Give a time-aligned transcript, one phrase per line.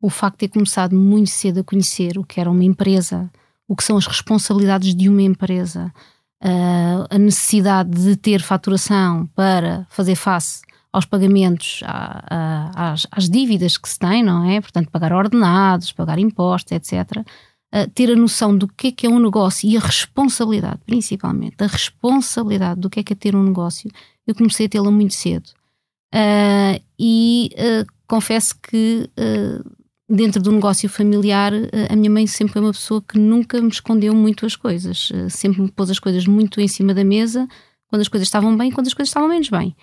[0.00, 3.30] o facto de ter começado muito cedo a conhecer o que era uma empresa,
[3.68, 5.92] o que são as responsabilidades de uma empresa,
[6.42, 13.88] uh, a necessidade de ter faturação para fazer face aos pagamentos, às, às, dívidas que
[13.88, 14.60] se tem, não é?
[14.60, 17.18] Portanto, pagar ordenados, pagar impostos, etc.
[17.72, 21.62] Uh, ter a noção do que é que é um negócio e a responsabilidade, principalmente,
[21.62, 23.88] a responsabilidade do que é que é ter um negócio,
[24.26, 25.50] eu comecei a tê-la muito cedo.
[26.12, 29.08] Uh, e uh, confesso que
[30.10, 31.52] dentro do negócio familiar,
[31.88, 35.62] a minha mãe sempre foi uma pessoa que nunca me escondeu muito as coisas, sempre
[35.62, 37.46] me pôs as coisas muito em cima da mesa,
[37.86, 39.76] quando as coisas estavam bem, quando as coisas estavam menos bem.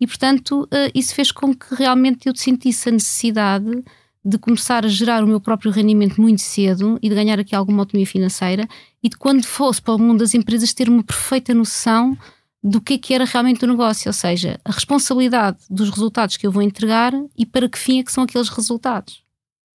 [0.00, 3.82] E, portanto, eh, isso fez com que realmente eu sentisse a necessidade
[4.22, 7.82] de começar a gerar o meu próprio rendimento muito cedo e de ganhar aqui alguma
[7.82, 8.68] autonomia financeira
[9.02, 12.16] e de quando fosse para o mundo das empresas ter uma perfeita noção
[12.62, 16.46] do que é que era realmente o negócio, ou seja, a responsabilidade dos resultados que
[16.46, 19.25] eu vou entregar e para que fim é que são aqueles resultados.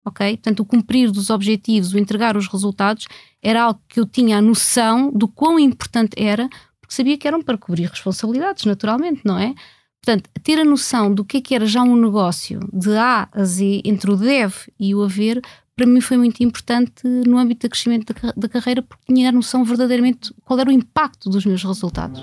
[0.08, 0.36] Ok?
[0.36, 3.06] Portanto, o cumprir dos objetivos, o entregar os resultados,
[3.42, 6.48] era algo que eu tinha a noção do quão importante era,
[6.80, 9.54] porque sabia que eram para cobrir responsabilidades, naturalmente, não é?
[10.02, 13.44] Portanto, ter a noção do que é que era já um negócio de A a
[13.44, 15.42] Z, entre o deve e o haver,
[15.76, 19.32] para mim foi muito importante no âmbito do crescimento da, da carreira, porque tinha a
[19.32, 22.22] noção verdadeiramente qual era o impacto dos meus resultados.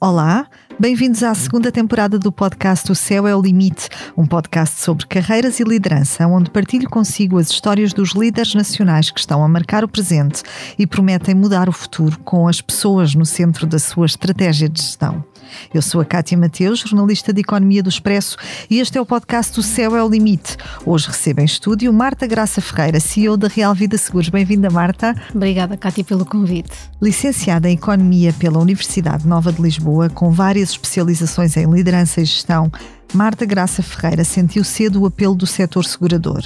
[0.00, 5.06] Olá, bem-vindos à segunda temporada do podcast O Céu é o Limite, um podcast sobre
[5.06, 9.84] carreiras e liderança, onde partilho consigo as histórias dos líderes nacionais que estão a marcar
[9.84, 10.42] o presente
[10.78, 15.24] e prometem mudar o futuro com as pessoas no centro da sua estratégia de gestão.
[15.72, 18.36] Eu sou a Cátia Mateus, jornalista de Economia do Expresso,
[18.70, 20.56] e este é o podcast O Céu é o Limite.
[20.84, 24.28] Hoje recebo em estúdio Marta Graça Ferreira, CEO da Real Vida Seguros.
[24.28, 25.14] Bem-vinda, Marta.
[25.34, 26.72] Obrigada, Cátia, pelo convite.
[27.00, 32.70] Licenciada em Economia pela Universidade Nova de Lisboa, com várias especializações em liderança e gestão,
[33.12, 36.42] Marta Graça Ferreira sentiu cedo o apelo do setor segurador.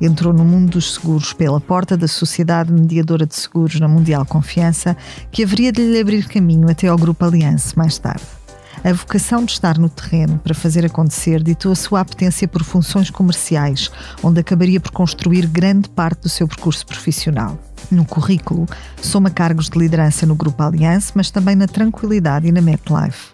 [0.00, 4.96] Entrou no mundo dos seguros pela porta da Sociedade Mediadora de Seguros na Mundial Confiança,
[5.30, 8.22] que haveria de lhe abrir caminho até ao Grupo Aliança mais tarde.
[8.84, 13.10] A vocação de estar no terreno para fazer acontecer ditou a sua apetência por funções
[13.10, 13.90] comerciais,
[14.22, 17.58] onde acabaria por construir grande parte do seu percurso profissional.
[17.90, 18.66] No currículo,
[19.00, 23.31] soma cargos de liderança no Grupo Aliança, mas também na Tranquilidade e na MetLife.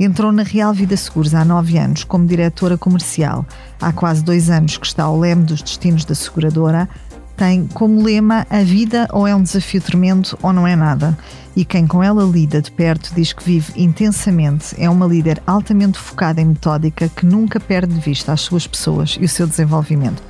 [0.00, 3.44] Entrou na Real Vida Seguros há nove anos como diretora comercial.
[3.80, 6.88] Há quase dois anos que está ao leme dos destinos da seguradora.
[7.36, 11.18] Tem como lema a vida ou é um desafio tremendo ou não é nada
[11.58, 15.98] e quem com ela lida de perto diz que vive intensamente, é uma líder altamente
[15.98, 20.22] focada em metódica que nunca perde de vista as suas pessoas e o seu desenvolvimento.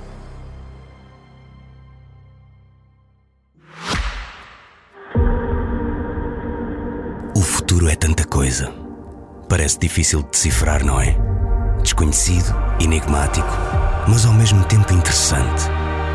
[7.37, 8.88] O futuro é tanta coisa.
[9.49, 11.17] Parece difícil de decifrar, não é?
[11.83, 13.49] Desconhecido, enigmático,
[14.07, 15.63] mas ao mesmo tempo interessante.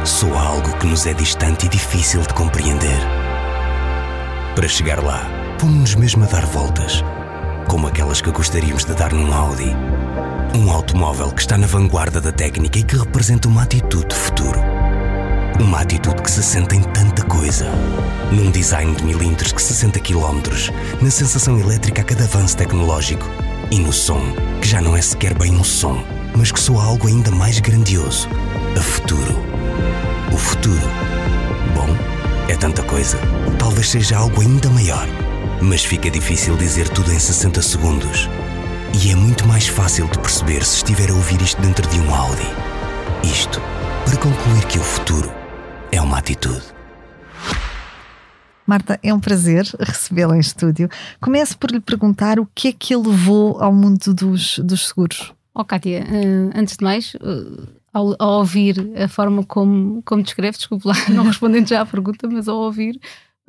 [0.06, 3.00] Soa algo que nos é distante e difícil de compreender.
[4.56, 5.26] Para chegar lá,
[5.60, 7.04] pomos-nos mesmo a dar voltas,
[7.68, 9.76] como aquelas que gostaríamos de dar num Audi.
[10.56, 14.73] Um automóvel que está na vanguarda da técnica e que representa uma atitude de futuro.
[15.60, 17.70] Uma atitude que se sente em tanta coisa.
[18.32, 20.42] Num design de milímetros que 60 km,
[21.02, 23.28] na sensação elétrica a cada avanço tecnológico
[23.72, 24.22] e no som,
[24.62, 26.04] que já não é sequer bem um som,
[26.36, 28.28] mas que soa algo ainda mais grandioso.
[28.78, 29.36] A futuro.
[30.34, 30.88] O futuro.
[31.76, 31.88] Bom,
[32.50, 33.20] é tanta coisa
[33.64, 35.08] talvez seja algo ainda maior.
[35.62, 38.30] Mas fica difícil dizer tudo em 60 segundos.
[39.02, 42.14] E é muito mais fácil de perceber se estiver a ouvir isto dentro de um
[42.14, 42.46] Audi.
[43.24, 43.62] Isto
[44.06, 45.43] para concluir que o futuro
[45.94, 46.64] é uma atitude.
[48.66, 50.90] Marta, é um prazer recebê-la em estúdio.
[51.22, 55.32] Começo por lhe perguntar o que é que a levou ao mundo dos, dos seguros.
[55.54, 60.58] Oh, Kátia, uh, antes de mais, uh, ao, ao, ouvir a forma como, como descreve,
[60.58, 63.00] desculpe lá, não respondendo já à pergunta, mas ao ouvir,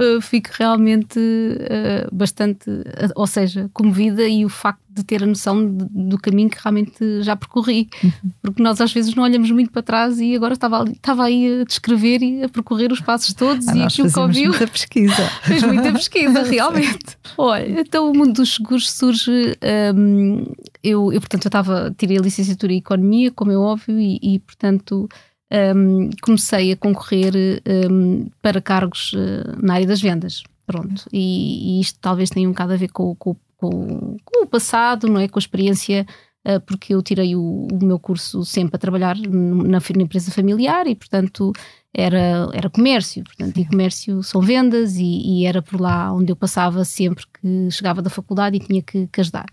[0.01, 5.27] uh, fico realmente uh, bastante, uh, ou seja, comovida e o facto de ter a
[5.27, 7.89] noção de, do caminho que realmente já percorri.
[8.03, 8.31] Uhum.
[8.43, 11.61] Porque nós às vezes não olhamos muito para trás e agora estava, ali, estava aí
[11.61, 14.51] a descrever e a percorrer os passos todos ah, e aquilo que ouviu.
[14.51, 15.31] muita pesquisa.
[15.43, 17.19] Fez muita pesquisa, realmente.
[17.37, 19.57] Olha, então o mundo dos seguros surge.
[19.95, 20.45] Um,
[20.83, 24.39] eu, eu, portanto, eu estava, tirei a licenciatura em Economia, como é óbvio, e, e
[24.39, 25.09] portanto
[25.53, 30.43] um, comecei a concorrer um, para cargos uh, na área das vendas.
[30.67, 34.47] Pronto, e, e, isto talvez tenha um bocado a ver com, com, com, com, o
[34.47, 35.29] passado, não é?
[35.29, 36.07] Com a experiência
[36.47, 40.87] uh, porque eu tirei o, o, meu curso sempre a trabalhar na, na, empresa familiar
[40.87, 41.53] e, portanto,
[41.93, 43.23] era, era comércio.
[43.25, 47.71] Portanto, e comércio são vendas e, e, era por lá onde eu passava sempre que
[47.71, 49.47] chegava da faculdade e tinha que, que ajudar.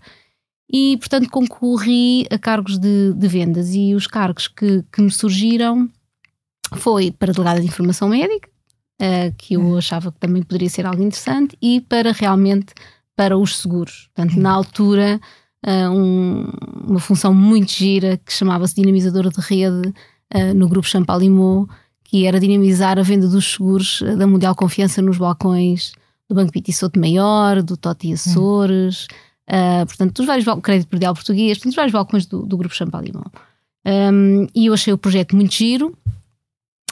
[0.72, 5.88] E, portanto, concorri a cargos de, de vendas e os cargos que, que me surgiram
[6.76, 8.48] foi para delegada de informação médica,
[9.02, 9.76] uh, que eu hum.
[9.76, 12.72] achava que também poderia ser algo interessante, e para realmente
[13.14, 14.08] para os seguros.
[14.14, 15.20] Portanto, na altura,
[15.66, 16.50] uh, um,
[16.88, 19.88] uma função muito gira que chamava-se dinamizadora de rede
[20.34, 21.68] uh, no grupo Champalimau,
[22.02, 25.92] que era dinamizar a venda dos seguros da Mundial Confiança nos balcões
[26.28, 28.12] do Banco Piti Souto Maior, do Toti.
[28.12, 29.06] Açores,
[29.52, 33.30] uh, portanto, dos vários crédito predial português, portanto, dos vários balcões do, do grupo Champalimau.
[33.84, 35.96] Um, e eu achei o projeto muito giro,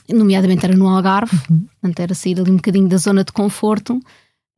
[0.09, 1.67] nomeadamente era no Algarve, uhum.
[1.81, 4.01] portanto era sair ali um bocadinho da zona de conforto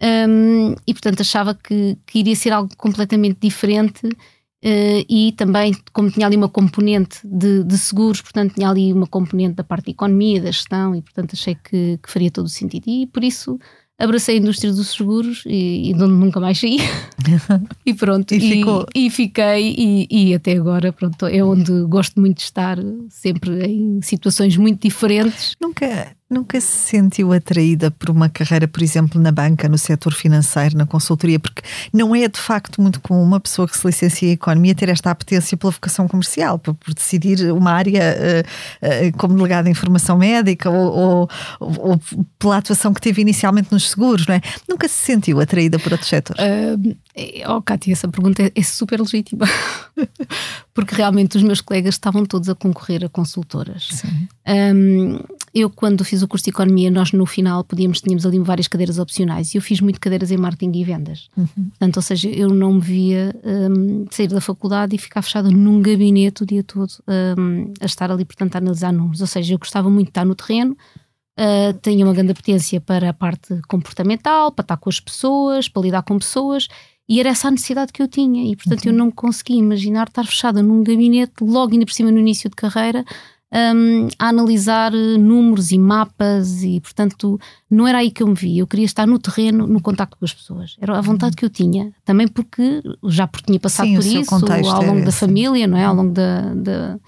[0.03, 6.11] um, e portanto achava que, que, iria ser algo completamente diferente uh, e também como
[6.11, 9.93] tinha ali uma componente de, de, seguros, portanto tinha ali uma componente da parte da
[9.93, 13.59] economia, da gestão e portanto achei que, que faria todo o sentido e por isso
[14.03, 16.79] abracei a indústria dos seguros e, e de onde nunca mais saí.
[17.87, 18.87] e pronto, e, ficou.
[18.95, 22.79] e, e fiquei, e, e, até agora pronto, é onde gosto muito de estar,
[23.09, 25.55] sempre em situações muito diferentes.
[25.61, 30.79] Nunca, Nunca se sentiu atraída por uma carreira, por exemplo, na banca, no setor financeiro,
[30.79, 31.39] na consultoria?
[31.39, 31.61] Porque
[31.93, 35.11] não é de facto muito comum uma pessoa que se licencia em economia ter esta
[35.11, 40.17] apetência pela vocação comercial, por, por decidir uma área uh, uh, como delegada em informação
[40.17, 41.31] médica ou, ou,
[41.61, 42.01] ou,
[42.39, 44.41] pela atuação que teve inicialmente nos seguros, não é?
[44.67, 46.43] Nunca se sentiu atraída por outros setores?
[46.43, 46.97] Uh,
[47.47, 49.45] oh, Cátia, essa pergunta é, é super legítima.
[50.73, 54.03] Porque realmente os meus colegas estavam todos a concorrer a consultoras.
[54.49, 55.21] Um,
[55.55, 58.99] eu, quando fiz o curso de Economia, nós no final podíamos, tínhamos ali várias cadeiras
[58.99, 61.29] opcionais e eu fiz muito cadeiras em marketing e vendas.
[61.37, 61.69] Uhum.
[61.69, 65.83] Portanto, ou seja, eu não me via um, sair da faculdade e ficar fechada num
[65.83, 66.91] gabinete o dia todo
[67.39, 69.21] um, a estar ali, portanto, a analisar números.
[69.21, 70.75] Ou seja, eu gostava muito de estar no terreno,
[71.39, 75.83] uh, tinha uma grande apetência para a parte comportamental, para estar com as pessoas, para
[75.83, 76.67] lidar com pessoas
[77.09, 78.93] e era essa a necessidade que eu tinha, e portanto uhum.
[78.93, 82.57] eu não conseguia imaginar estar fechada num gabinete, logo ainda por cima no início de
[82.57, 83.05] carreira,
[83.53, 87.39] um, a analisar eh, números e mapas e, portanto,
[87.71, 88.63] não era aí que eu me via.
[88.63, 90.77] Eu queria estar no terreno, no contacto com as pessoas.
[90.81, 91.37] Era a vontade uhum.
[91.37, 95.13] que eu tinha, também porque já porque tinha passado Sim, por isso ao longo da
[95.13, 95.85] família, não é?
[95.85, 96.99] Ao longo da, da,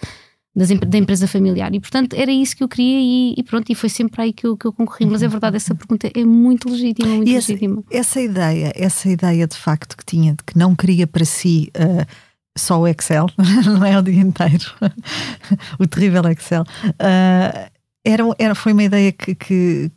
[0.54, 1.74] das, da empresa familiar.
[1.74, 4.46] E, portanto, era isso que eu queria e, e, pronto, e foi sempre aí que
[4.46, 5.06] eu, que eu concorri.
[5.06, 7.82] Mas é verdade, essa pergunta é muito legítima, muito e legítima.
[7.90, 11.72] Essa, essa ideia, essa ideia de facto que tinha, de que não queria para si.
[11.74, 13.26] Uh, só o Excel,
[13.64, 14.64] não é o dia inteiro,
[15.78, 16.62] o terrível Excel.
[16.62, 17.70] Uh,
[18.04, 19.90] era, era, foi uma ideia que, que,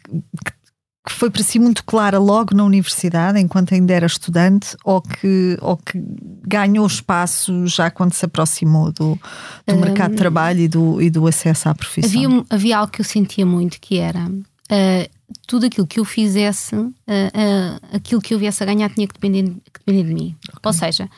[0.46, 5.58] que, foi para si muito clara logo na universidade, enquanto ainda era estudante, ou que,
[5.62, 6.02] ou que
[6.46, 9.20] ganhou espaço já quando se aproximou do,
[9.66, 12.10] do um, mercado de trabalho e do, e do acesso à profissão?
[12.10, 14.26] Havia, havia algo que eu sentia muito que era.
[14.26, 15.10] Uh,
[15.46, 19.14] tudo aquilo que eu fizesse, uh, uh, aquilo que eu viesse a ganhar tinha que
[19.14, 20.36] depender, que depender de mim.
[20.50, 20.60] Okay.
[20.64, 21.10] Ou seja,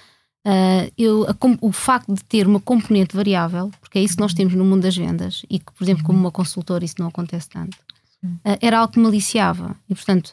[0.45, 4.33] Uh, eu, a, o facto de ter uma componente variável, porque é isso que nós
[4.33, 7.49] temos no mundo das vendas, e que, por exemplo, como uma consultora, isso não acontece
[7.49, 7.77] tanto,
[8.23, 9.75] uh, era algo que me aliciava.
[9.89, 10.27] E, portanto,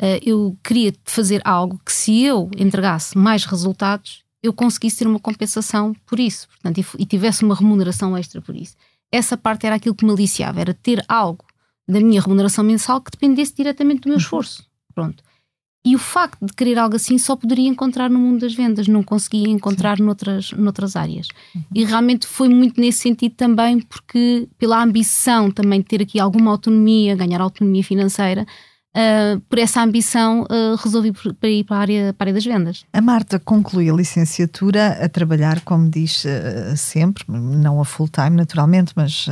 [0.00, 5.20] uh, eu queria fazer algo que, se eu entregasse mais resultados, eu conseguisse ter uma
[5.20, 8.74] compensação por isso, portanto, e, e tivesse uma remuneração extra por isso.
[9.12, 11.44] Essa parte era aquilo que me aliciava, era ter algo
[11.86, 14.20] da minha remuneração mensal que dependesse diretamente do meu uhum.
[14.20, 14.66] esforço.
[14.94, 15.22] Pronto.
[15.84, 19.02] E o facto de querer algo assim só poderia encontrar no mundo das vendas, não
[19.02, 21.26] conseguia encontrar noutras, noutras áreas.
[21.54, 21.62] Uhum.
[21.74, 26.52] E realmente foi muito nesse sentido também, porque pela ambição também de ter aqui alguma
[26.52, 28.46] autonomia, ganhar autonomia financeira,
[28.96, 32.44] uh, por essa ambição uh, resolvi para ir para a, área, para a área das
[32.44, 32.84] vendas.
[32.92, 38.36] A Marta conclui a licenciatura a trabalhar, como diz uh, sempre, não a full time
[38.36, 39.26] naturalmente, mas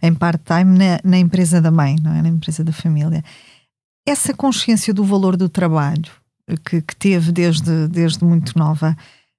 [0.00, 2.22] em part-time na, na empresa da mãe, não é?
[2.22, 3.22] na empresa da família
[4.06, 6.10] essa consciência do valor do trabalho
[6.64, 8.96] que, que teve desde, desde muito nova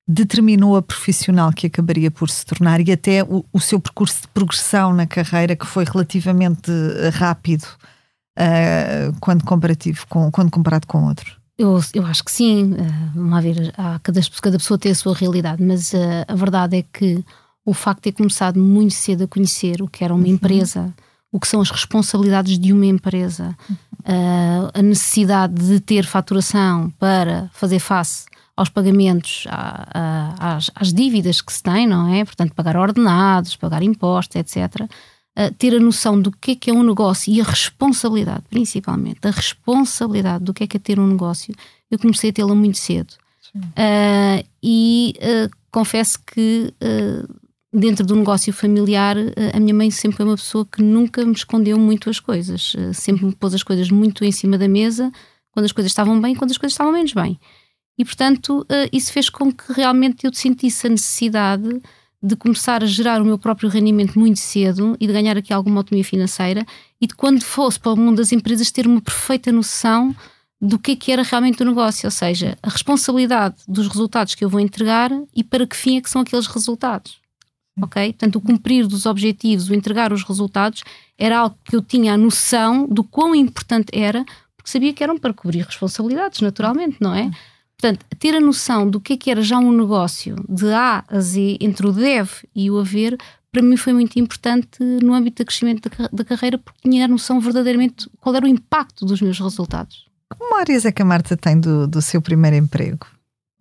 [0.07, 4.27] determinou a profissional que acabaria por se tornar e até o, o seu percurso de
[4.29, 6.71] progressão na carreira que foi relativamente
[7.13, 7.65] rápido
[8.37, 11.39] uh, quando comparativo com, quando comparado com outro.
[11.57, 12.77] Eu, eu acho que sim, uh,
[13.13, 16.83] vamos ver, há, cada, cada pessoa tem a sua realidade, mas uh, a verdade é
[16.83, 17.23] que
[17.63, 20.31] o facto de ter começado muito cedo a conhecer o que era uma uhum.
[20.31, 20.93] empresa,
[21.31, 27.49] o que são as responsabilidades de uma empresa, uh, a necessidade de ter faturação para
[27.53, 32.25] fazer face aos pagamentos, a, a, às, às, dívidas que se tem, não é?
[32.25, 34.81] Portanto, pagar ordenados, pagar impostos, etc.
[35.37, 39.19] Uh, ter a noção do que é que é um negócio e a responsabilidade, principalmente,
[39.23, 41.55] a responsabilidade do que é que é ter um negócio,
[41.89, 43.13] eu comecei a tê-la muito cedo.
[43.55, 45.13] Uh, e
[45.71, 47.40] confesso que uh,
[47.73, 51.33] dentro do negócio familiar, uh, a minha mãe sempre foi uma pessoa que nunca me
[51.33, 55.11] escondeu muito as coisas, uh, sempre me pôs as coisas muito em cima da mesa,
[55.51, 57.39] quando as coisas estavam bem, quando as coisas estavam menos bem.
[57.97, 61.81] E portanto, isso fez com que realmente eu sentisse a necessidade
[62.23, 65.79] de começar a gerar o meu próprio rendimento muito cedo e de ganhar aqui alguma
[65.79, 66.65] autonomia financeira
[66.99, 70.15] e de quando fosse para o mundo das empresas ter uma perfeita noção
[70.61, 74.45] do que, é que era realmente o negócio, ou seja, a responsabilidade dos resultados que
[74.45, 77.20] eu vou entregar e para que fim é que são aqueles resultados.
[77.81, 78.13] Ok?
[78.13, 80.83] Portanto, o cumprir dos objetivos, o entregar os resultados,
[81.17, 84.23] era algo que eu tinha a noção do quão importante era,
[84.55, 87.31] porque sabia que eram para cobrir responsabilidades, naturalmente, não é?
[87.81, 91.19] Portanto, ter a noção do que é que era já um negócio de A a
[91.19, 93.17] Z, entre o deve e o haver,
[93.51, 97.39] para mim foi muito importante no âmbito do crescimento da, carreira, porque tinha a noção
[97.39, 100.05] verdadeiramente qual era o impacto dos meus resultados.
[100.31, 103.07] Que memórias é que a Marta tem do, do seu primeiro emprego?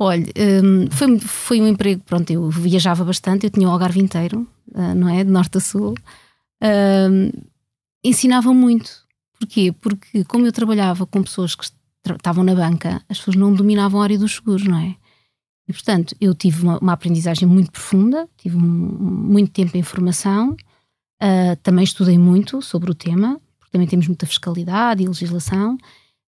[0.02, 0.24] Olha,
[0.64, 4.94] um, foi, foi um emprego, pronto, eu viajava bastante, eu tinha o Algarve inteiro, uh,
[4.94, 5.22] não é?
[5.22, 5.94] De norte a sul.
[6.62, 7.30] Um,
[8.02, 8.90] ensinava muito.
[9.38, 9.72] Porquê?
[9.72, 11.66] Porque como eu trabalhava com pessoas que
[12.16, 14.96] estavam na banca, as pessoas não dominavam a área dos seguros, não é?
[15.68, 20.56] E portanto, eu tive uma, uma aprendizagem muito profunda, tive um, muito tempo em formação,
[21.22, 25.76] uh, também estudei muito sobre o tema, porque também temos muita fiscalidade e legislação,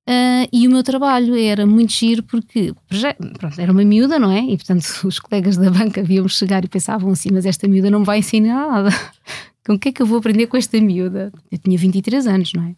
[0.08, 4.32] Uh, e o meu trabalho era muito giro porque já, pronto, era uma miúda, não
[4.32, 4.40] é?
[4.40, 8.02] E portanto os colegas da banca viam-me chegar e pensavam assim: Mas esta miúda não
[8.02, 8.90] vai ensinar nada.
[9.64, 11.32] Com o que é que eu vou aprender com esta miúda?
[11.48, 12.70] Eu tinha 23 anos, não é?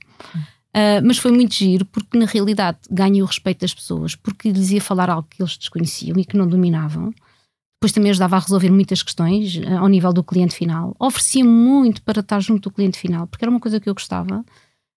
[0.76, 4.70] Uh, mas foi muito giro porque na realidade ganhei o respeito das pessoas porque lhes
[4.70, 7.14] ia falar algo que eles desconheciam e que não dominavam.
[7.80, 10.94] Depois também ajudava a resolver muitas questões uh, ao nível do cliente final.
[11.00, 14.44] Oferecia muito para estar junto do cliente final porque era uma coisa que eu gostava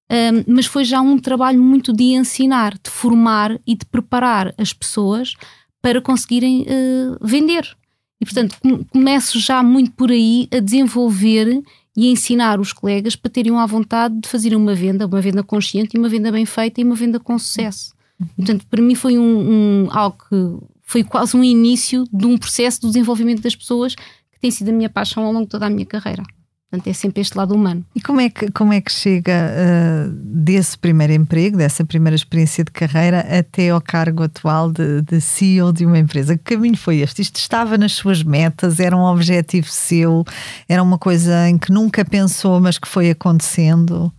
[0.09, 4.71] um, mas foi já um trabalho muito de ensinar, de formar e de preparar as
[4.71, 5.33] pessoas
[5.81, 7.75] para conseguirem uh, vender.
[8.19, 8.57] E portanto
[8.89, 11.61] começo já muito por aí a desenvolver
[11.95, 15.43] e a ensinar os colegas para terem a vontade de fazer uma venda, uma venda
[15.43, 17.93] consciente uma venda bem feita e uma venda com sucesso.
[18.35, 22.81] Portanto, para mim foi um, um, algo que foi quase um início de um processo
[22.81, 25.69] de desenvolvimento das pessoas que tem sido a minha paixão ao longo de toda a
[25.69, 26.23] minha carreira.
[26.69, 27.85] Portanto, é sempre este lado humano.
[27.95, 32.61] E como é que, como é que chega uh, desse primeiro emprego, dessa primeira experiência
[32.61, 36.37] de carreira, até ao cargo atual de, de, CEO de uma empresa?
[36.37, 37.21] Que caminho foi este?
[37.21, 38.81] Isto estava nas suas metas?
[38.81, 40.25] Era um objetivo seu?
[40.67, 44.11] Era uma coisa em que nunca pensou, mas que foi acontecendo?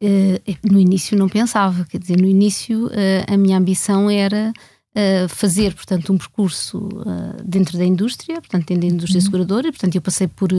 [0.00, 4.52] Uh, no início não pensava, quer dizer, no início uh, a minha ambição era
[5.28, 6.88] fazer, portanto, um percurso
[7.44, 9.24] dentro da indústria, portanto, dentro da indústria uhum.
[9.24, 10.50] seguradora, e, portanto, eu passei por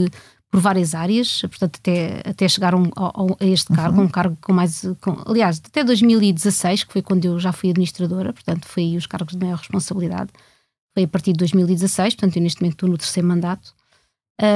[0.52, 4.04] por várias áreas, portanto, até, até chegar um, ao, a este cargo, uhum.
[4.04, 4.86] um cargo com mais.
[5.00, 9.08] Com, aliás, até 2016, que foi quando eu já fui administradora, portanto, foi aí os
[9.08, 10.30] cargos de maior responsabilidade.
[10.94, 13.74] Foi a partir de 2016, portanto, eu neste momento estou no terceiro mandato.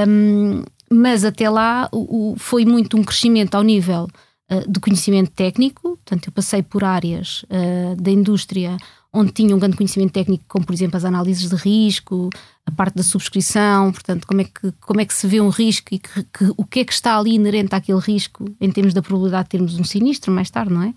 [0.08, 4.08] Um, mas até lá o, o, foi muito um crescimento ao nível
[4.52, 8.76] uh, de conhecimento técnico, portanto, eu passei por áreas uh, da indústria
[9.14, 12.30] onde tinha um grande conhecimento técnico, como por exemplo as análises de risco,
[12.66, 15.94] a parte da subscrição, portanto, como é que, como é que se vê um risco
[15.94, 19.02] e que, que, o que é que está ali inerente àquele risco em termos da
[19.02, 20.94] probabilidade de termos um sinistro mais tarde, não é?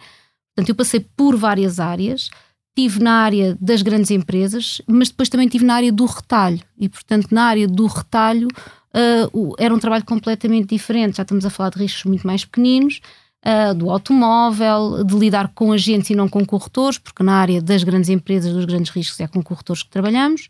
[0.55, 2.31] Portanto, eu passei por várias áreas,
[2.77, 6.89] tive na área das grandes empresas, mas depois também tive na área do retalho e,
[6.89, 11.19] portanto, na área do retalho uh, era um trabalho completamente diferente.
[11.19, 13.01] Já estamos a falar de riscos muito mais pequeninos,
[13.45, 17.85] uh, do automóvel, de lidar com agentes e não com corretores, porque na área das
[17.85, 20.49] grandes empresas, dos grandes riscos, é com corretores que trabalhamos.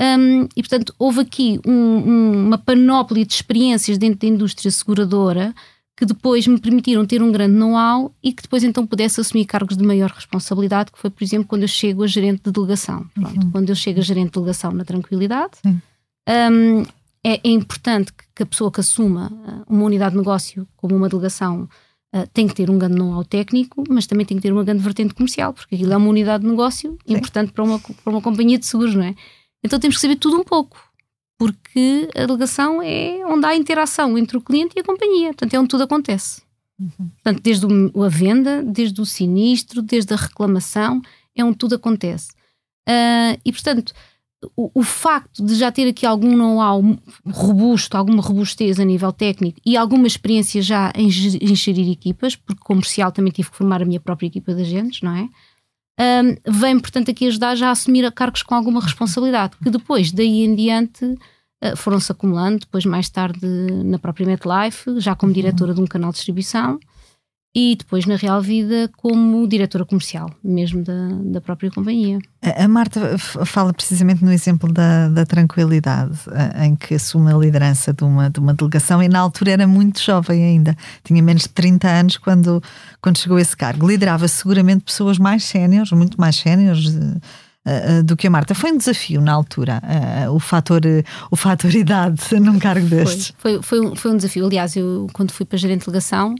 [0.00, 5.54] Um, e, portanto, houve aqui um, um, uma panóplia de experiências dentro da indústria seguradora
[5.96, 9.76] que depois me permitiram ter um grande know-how e que depois então pudesse assumir cargos
[9.76, 13.06] de maior responsabilidade, que foi, por exemplo, quando eu chego a gerente de delegação.
[13.14, 13.50] Pronto, uhum.
[13.52, 15.80] Quando eu chego a gerente de delegação na tranquilidade, uhum.
[16.28, 16.82] um,
[17.22, 21.08] é, é, importante que a pessoa que assuma uh, uma unidade de negócio como uma
[21.08, 21.68] delegação
[22.14, 24.82] Uh, tem que ter um grande know-how técnico, mas também tem que ter uma grande
[24.82, 27.14] vertente comercial, porque aquilo é uma unidade de negócio Sim.
[27.14, 29.14] importante para uma, para uma companhia de seguros, não é?
[29.64, 30.78] Então temos que saber tudo um pouco,
[31.38, 35.58] porque a delegação é onde há interação entre o cliente e a companhia, portanto é
[35.58, 36.42] onde tudo acontece.
[36.78, 37.08] Uhum.
[37.22, 41.00] Portanto, desde a venda, desde o sinistro, desde a reclamação,
[41.36, 42.30] é onde tudo acontece.
[42.88, 43.92] Uh, e portanto,
[44.56, 46.82] o, o, facto de já ter aqui algum know-how
[47.26, 52.62] robusto, alguma robustez a nível técnico e alguma experiência já em, em gerir equipas, porque
[52.62, 55.28] comercial também tive que formar a minha própria equipa de agentes, não é?
[56.00, 60.44] Um, vem, portanto, aqui ajudar já a assumir cargos com alguma responsabilidade, que depois, daí
[60.44, 63.46] em diante, uh, foram-se acumulando, depois mais tarde
[63.84, 66.80] na própria MetLife, já como diretora de um canal de distribuição,
[67.54, 72.18] e depois na real vida como diretora comercial, mesmo da, da própria companhia.
[72.40, 76.18] A Marta fala precisamente no exemplo da, da tranquilidade,
[76.62, 80.02] em que assume a liderança de uma, de uma delegação e na altura era muito
[80.02, 82.62] jovem ainda, tinha menos de 30 anos quando,
[83.02, 83.86] quando chegou a esse cargo.
[83.86, 88.54] Liderava seguramente pessoas mais séniores, muito mais séniores uh, do que a Marta.
[88.54, 90.80] Foi um desafio na altura, uh, o, fator,
[91.30, 93.34] o fator idade num cargo destes.
[93.36, 94.46] Foi, foi, foi, um, foi um desafio.
[94.46, 96.34] Aliás, eu quando fui para gerente de delegação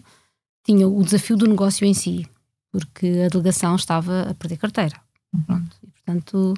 [0.64, 2.26] tinha o desafio do negócio em si,
[2.70, 4.96] porque a delegação estava a perder carteira.
[5.34, 5.42] Uhum.
[5.42, 5.76] Pronto.
[5.82, 6.54] E, portanto,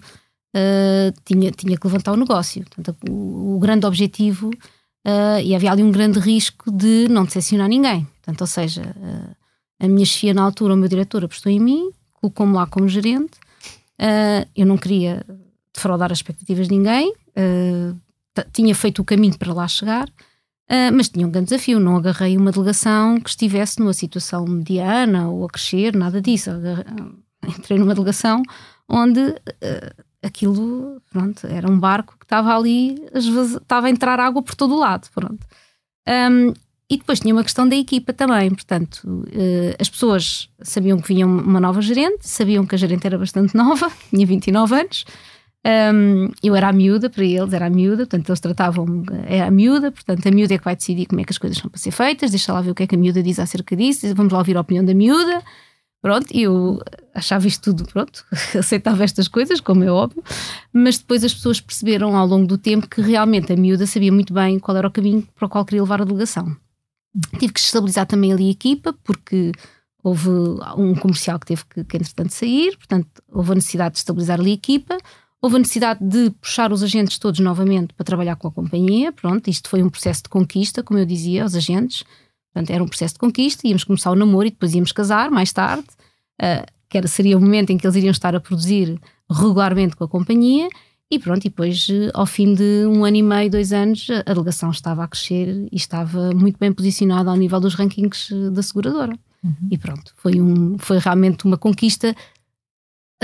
[0.54, 2.64] uh, tinha, tinha que levantar o negócio.
[2.64, 7.68] Portanto, o, o grande objetivo, uh, e havia ali um grande risco de não decepcionar
[7.68, 8.04] ninguém.
[8.04, 9.36] Portanto, ou seja, uh,
[9.80, 13.38] a minha chefia na altura, o meu diretor, apostou em mim, colocou-me lá como gerente.
[14.54, 15.24] eu não queria
[15.74, 17.12] defraudar as expectativas de ninguém,
[18.52, 20.08] tinha feito o caminho para lá chegar.
[20.70, 21.78] Uh, mas tinha um grande desafio.
[21.78, 26.50] Não agarrei uma delegação que estivesse numa situação mediana ou a crescer, nada disso.
[26.50, 26.84] Agarrei,
[27.58, 28.42] entrei numa delegação
[28.88, 34.54] onde uh, aquilo, pronto, era um barco que estava ali, estava a entrar água por
[34.54, 35.46] todo o lado, pronto.
[36.08, 36.52] Um,
[36.90, 41.26] e depois tinha uma questão da equipa também, portanto, uh, as pessoas sabiam que vinha
[41.26, 45.04] uma nova gerente, sabiam que a gerente era bastante nova, tinha 29 anos,
[45.66, 49.50] um, eu era a miúda para eles, era a miúda, portanto eles tratavam é a
[49.50, 51.80] miúda, portanto a miúda é que vai decidir como é que as coisas são para
[51.80, 54.30] ser feitas, deixa lá ver o que é que a miúda diz acerca disso, vamos
[54.32, 55.42] lá ouvir a opinião da miúda.
[56.02, 56.82] Pronto, eu
[57.14, 58.26] achava isto tudo, pronto,
[58.58, 60.22] aceitava estas coisas, como é óbvio,
[60.70, 64.34] mas depois as pessoas perceberam ao longo do tempo que realmente a miúda sabia muito
[64.34, 66.54] bem qual era o caminho para o qual queria levar a delegação.
[67.38, 69.52] Tive que estabilizar também ali a equipa, porque
[70.02, 70.28] houve
[70.76, 74.50] um comercial que teve que, que entretanto, sair, portanto, houve a necessidade de estabilizar ali
[74.50, 74.98] a equipa
[75.44, 79.12] Houve a necessidade de puxar os agentes todos novamente para trabalhar com a companhia.
[79.12, 82.02] Pronto, isto foi um processo de conquista, como eu dizia aos agentes.
[82.50, 85.52] Portanto, era um processo de conquista, íamos começar o namoro e depois íamos casar mais
[85.52, 85.84] tarde,
[86.40, 88.98] uh, que era, seria o momento em que eles iriam estar a produzir
[89.30, 90.66] regularmente com a companhia.
[91.10, 94.32] E pronto, e depois, uh, ao fim de um ano e meio, dois anos, a
[94.32, 98.62] delegação estava a crescer e estava muito bem posicionada ao nível dos rankings uh, da
[98.62, 99.12] seguradora.
[99.44, 99.68] Uhum.
[99.70, 102.16] E pronto, foi, um, foi realmente uma conquista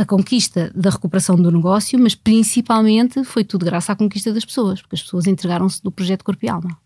[0.00, 4.80] a conquista da recuperação do negócio, mas principalmente foi tudo graças à conquista das pessoas,
[4.80, 6.76] porque as pessoas entregaram-se do projeto Corpo e Alma.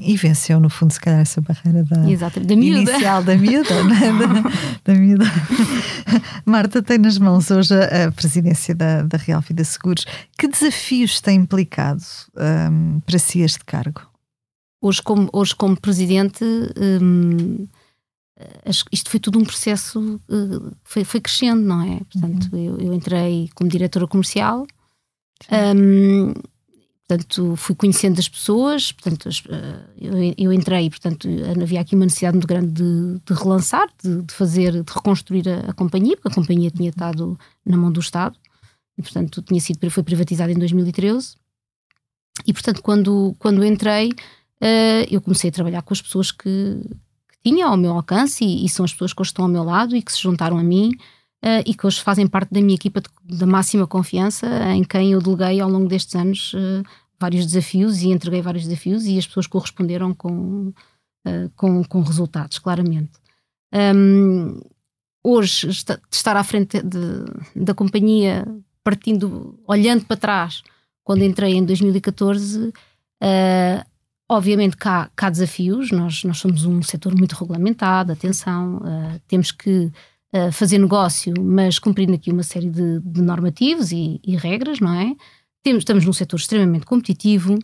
[0.00, 2.90] E venceu, no fundo, se calhar, essa barreira da, da miúda.
[2.90, 3.84] inicial da miúda.
[3.84, 4.00] Né?
[4.84, 5.24] da, da miúda.
[6.44, 10.04] Marta tem nas mãos hoje a, presidência da, da Real Vida Seguros.
[10.36, 12.02] Que desafios tem implicado
[12.36, 14.02] um, para si este cargo?
[14.82, 16.44] Hoje, como, hoje, como presidente,
[18.40, 22.00] um, isto foi tudo um processo uh, foi, foi crescendo, não é?
[22.10, 22.64] Portanto, uhum.
[22.64, 24.66] eu, eu, entrei como diretora comercial,
[25.76, 26.32] um,
[27.06, 31.28] portanto, fui conhecendo as pessoas, portanto, uh, eu, eu, entrei, portanto,
[31.62, 35.70] havia aqui uma necessidade muito grande de, de relançar, de, de, fazer, de reconstruir a,
[35.70, 38.36] a, companhia, porque a companhia tinha estado na mão do Estado,
[38.98, 41.36] e portanto tinha sido, foi privatizada em 2013.
[42.46, 46.80] E portanto, quando, quando entrei, uh, eu comecei a trabalhar com as pessoas que,
[47.44, 49.94] tinha ao meu alcance e, e, são as pessoas que hoje estão ao meu lado
[49.94, 50.92] e que se juntaram a mim
[51.44, 55.20] uh, e que hoje fazem parte da minha equipa de, máxima confiança, em quem eu
[55.20, 56.82] deleguei ao longo destes anos uh,
[57.20, 60.72] vários desafios e entreguei vários desafios e as pessoas corresponderam com,
[61.26, 63.12] uh, com, com, resultados, claramente.
[63.74, 64.60] Um,
[65.22, 68.46] hoje, estar à frente de, da companhia,
[68.82, 70.62] partindo, olhando para trás,
[71.02, 72.74] quando entrei em 2014, uh,
[74.28, 79.20] Obviamente que há, que há, desafios, nós, nós somos um setor muito regulamentado, atenção, uh,
[79.28, 79.90] temos que
[80.34, 84.94] uh, fazer negócio, mas cumprindo aqui uma série de, de normativos e, e, regras, não
[84.94, 85.14] é?
[85.62, 87.58] Temos, estamos num setor extremamente competitivo,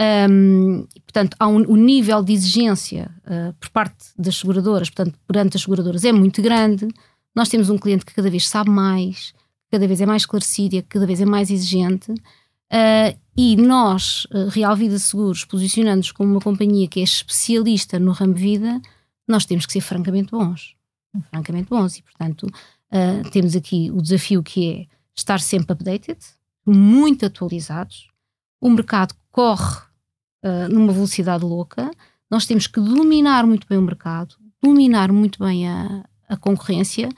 [0.00, 5.18] um, e, portanto, há um, um, nível de exigência uh, por parte das seguradoras, portanto,
[5.26, 6.86] perante as seguradoras é muito grande.
[7.34, 9.34] Nós temos um cliente que cada vez sabe mais,
[9.70, 12.12] cada vez é mais esclarecido e cada vez é mais exigente.
[12.12, 18.10] Uh, e nós, uh, Real Vida Seguros, posicionando-nos como uma companhia que é especialista no
[18.10, 18.82] ramo vida,
[19.28, 20.74] nós temos que ser francamente bons.
[21.30, 21.98] Francamente bons.
[21.98, 26.18] E, portanto, uh, temos aqui o desafio que é estar sempre updated,
[26.66, 28.08] muito atualizados.
[28.60, 29.86] O mercado corre
[30.70, 31.90] numa velocidade louca.
[32.30, 37.08] Nós temos que dominar muito bem o mercado, dominar muito bem a, a concorrência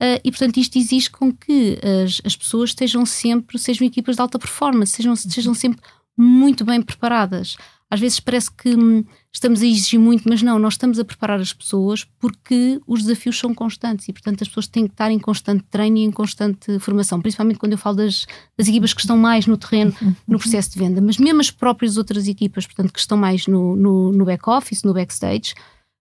[0.00, 4.22] Uh, e, portanto, isto exige com que as, as pessoas estejam sempre, sejam equipas de
[4.22, 5.80] alta performance, sejam, sejam sempre
[6.16, 7.56] muito bem preparadas.
[7.90, 11.40] Às vezes parece que hum, estamos a exigir muito, mas não, nós estamos a preparar
[11.40, 15.18] as pessoas porque os desafios são constantes e, portanto, as pessoas têm que estar em
[15.18, 18.26] constante treino e em constante formação, principalmente quando eu falo das,
[18.58, 19.94] das equipas que estão mais no terreno,
[20.26, 23.74] no processo de venda, mas mesmo as próprias outras equipas, portanto, que estão mais no,
[23.74, 25.54] no, no back-office, no backstage,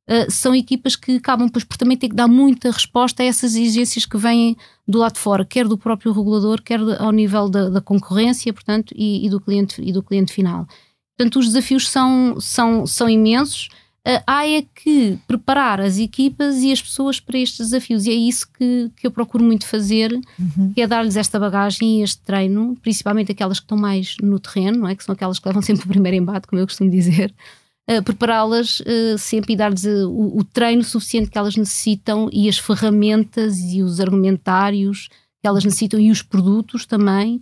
[0.07, 3.55] uh, são equipas que acabam pois, por também ter que dar muita resposta a essas
[3.55, 4.55] exigências que vêm
[4.87, 8.93] do lado de fora, quer do próprio regulador, quer ao nível da, da concorrência, portanto,
[8.95, 10.65] e, e, do cliente, e do cliente final.
[11.17, 13.69] Portanto, os desafios são, são, são imensos.
[14.07, 18.13] Uh, há é que preparar as equipas e as pessoas para estes desafios, e é
[18.13, 20.71] isso que, que eu procuro muito fazer, uhum.
[20.73, 24.79] que é dar-lhes esta bagagem e este treino, principalmente aquelas que estão mais no terreno,
[24.79, 24.95] não é?
[24.95, 27.33] que são aquelas que levam sempre o primeiro embate, como eu costumo dizer,
[28.03, 32.57] prepará-las uh, sempre e dar-lhes uh, o, o, treino suficiente que elas necessitam e as
[32.57, 35.07] ferramentas e os argumentários
[35.41, 37.39] que elas necessitam e os produtos também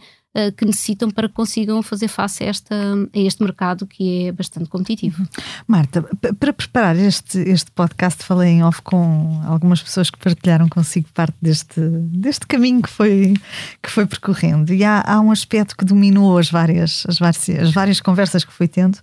[0.57, 4.69] que necessitam para que consigam fazer face a, esta, a este mercado que é bastante
[4.69, 5.21] competitivo.
[5.21, 5.27] Uhum.
[5.65, 6.03] Marta,
[6.37, 11.37] para preparar este, este podcast, falei em off com algumas pessoas que partilharam consigo parte
[11.41, 13.33] deste, deste caminho que foi,
[13.81, 14.73] que foi percorrendo.
[14.73, 18.51] E há, há um aspecto que dominou as várias, as várias, as várias conversas que
[18.51, 18.97] fui tendo.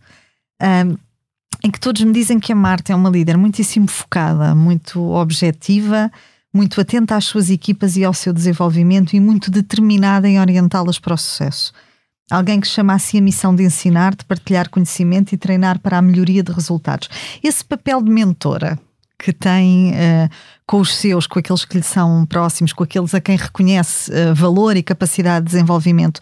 [0.61, 0.99] Um,
[1.62, 6.11] em que todos me dizem que a Marta é uma líder muitíssimo focada, muito objetiva,
[6.53, 11.15] muito atenta às suas equipas e ao seu desenvolvimento e muito determinada em orientá-las para
[11.15, 11.73] o sucesso.
[12.31, 16.03] Alguém que chama assim a missão de ensinar, de partilhar conhecimento e treinar para a
[16.03, 17.09] melhoria de resultados.
[17.43, 18.79] Esse papel de mentora
[19.23, 20.29] que tem uh,
[20.67, 24.35] com os seus, com aqueles que lhe são próximos, com aqueles a quem reconhece uh,
[24.35, 26.21] valor e capacidade de desenvolvimento,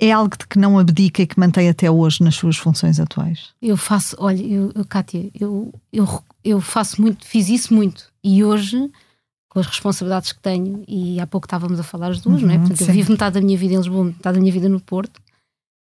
[0.00, 3.50] é algo de que não abdica e que mantém até hoje nas suas funções atuais?
[3.62, 8.42] Eu faço, olha, eu, eu Kátia, eu, eu, eu faço muito, fiz isso muito e
[8.42, 8.90] hoje
[9.48, 12.54] com as responsabilidades que tenho, e há pouco estávamos a falar as duas, uhum, não
[12.54, 12.56] é?
[12.56, 12.90] Uhum, Portanto, sim.
[12.90, 15.20] eu vivo metade da minha vida em Lisboa, metade da minha vida no Porto.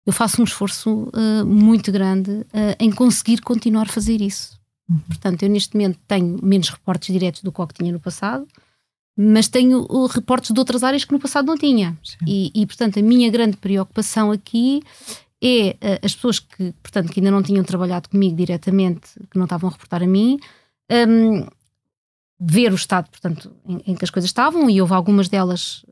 [0.07, 4.58] Eu faço um esforço uh, muito grande uh, em conseguir continuar a fazer isso.
[5.07, 8.47] Portanto, eu neste momento tenho menos reportes diretos do que o que tinha no passado,
[9.17, 11.99] mas tenho uh, reportes de outras áreas que no passado não tinha.
[12.27, 14.81] E, e, portanto, a minha grande preocupação aqui
[15.43, 19.45] é uh, as pessoas que, portanto, que ainda não tinham trabalhado comigo diretamente, que não
[19.45, 20.39] estavam a reportar a mim,
[20.91, 21.47] um,
[22.41, 25.85] ver o estado, portanto, em, em, que as coisas estavam, e houve algumas delas,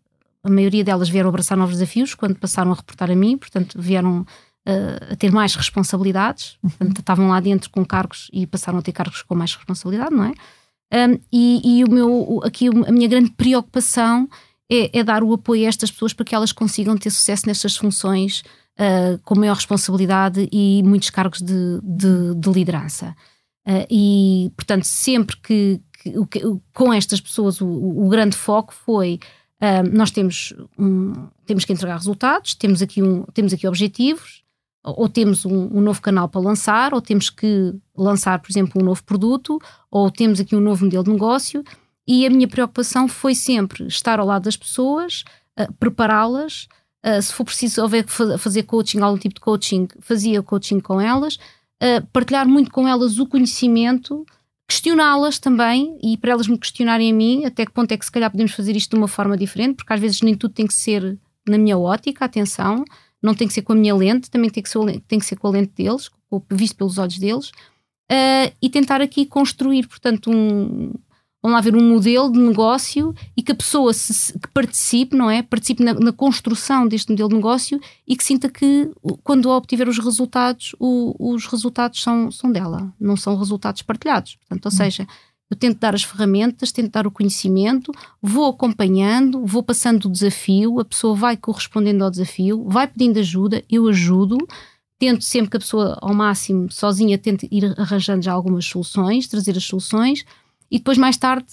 [0.42, 4.24] a maioria delas vieram abraçar novos desafios quando passaram a reportar a mim, portanto, vieram
[5.10, 6.70] a ter mais responsabilidades, uhum.
[6.70, 10.24] portanto, estavam lá dentro com cargos e passaram a ter cargos com mais responsabilidade, não
[10.24, 10.32] é?
[10.92, 14.28] Um, e, e, o meu, aqui a minha grande preocupação
[14.70, 17.76] é, é, dar o apoio a estas pessoas para que elas consigam ter sucesso nestas
[17.76, 18.42] funções
[18.78, 23.16] uh, com maior responsabilidade e muitos cargos de, de, de liderança.
[23.66, 26.40] Uh, e, portanto, sempre que, que, que
[26.72, 29.18] com estas pessoas o, o, grande foco foi
[29.60, 31.12] uh, nós temos, um,
[31.44, 34.44] temos que entregar resultados, temos aqui, um, temos aqui objetivos,
[34.86, 38.84] ou temos um, um, novo canal para lançar, ou temos que lançar, por exemplo, um
[38.84, 39.58] novo produto,
[39.90, 41.64] ou temos aqui um novo modelo de negócio.
[42.06, 45.24] E a minha preocupação foi sempre estar ao lado das pessoas,
[45.58, 46.68] uh, prepará-las.
[47.04, 51.34] Uh, se for preciso houver fazer coaching, algum tipo de coaching, fazia coaching com elas,
[51.34, 54.24] uh, partilhar muito com elas o conhecimento,
[54.68, 58.10] questioná-las também e para elas me questionarem a mim até que ponto é que se
[58.10, 60.74] calhar podemos fazer isto de uma forma diferente, porque às vezes nem tudo tem que
[60.74, 61.18] ser
[61.48, 62.84] na minha ótica, atenção
[63.22, 65.36] não tem que ser com a minha lente, também tem que ser, tem que ser
[65.36, 66.10] com a lente deles,
[66.50, 67.48] visto pelos olhos deles,
[68.10, 70.92] uh, e tentar aqui construir, portanto, um,
[71.42, 75.30] vamos lá ver, um modelo de negócio e que a pessoa se, que participe, não
[75.30, 75.42] é?
[75.42, 78.90] Participe na, na, construção deste modelo de negócio e que sinta que
[79.22, 84.36] quando obtiver os resultados, o, os resultados são, são dela, não são resultados partilhados.
[84.36, 84.76] Portanto, ou hum.
[84.76, 85.06] seja,
[85.50, 90.80] eu tento dar as ferramentas, tento dar o conhecimento, vou acompanhando, vou passando o desafio,
[90.80, 94.36] a pessoa vai correspondendo ao desafio, vai pedindo ajuda, eu ajudo,
[94.98, 99.56] tento sempre que a pessoa, ao máximo, sozinha, tente ir arranjando já algumas soluções, trazer
[99.56, 100.24] as soluções,
[100.70, 101.46] e depois, mais tarde,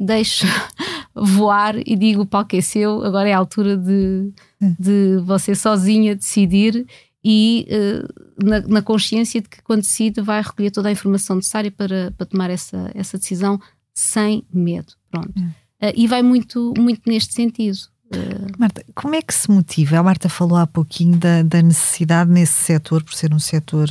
[0.00, 0.46] deixo
[1.14, 4.32] voar e digo: o palco é seu, agora é a altura de,
[4.78, 6.86] de você sozinha decidir
[7.28, 11.72] e uh, na, na, consciência de que quando decide vai recolher toda a informação necessária
[11.72, 13.60] para, para tomar essa, essa decisão
[13.92, 14.92] sem medo.
[15.10, 15.36] Pronto.
[15.36, 17.78] Uh, e vai muito, muito neste sentido.
[18.14, 18.46] Uh...
[18.56, 19.98] Marta, como é que se motiva?
[19.98, 23.88] A Marta falou há pouquinho da, da necessidade nesse setor, por ser um setor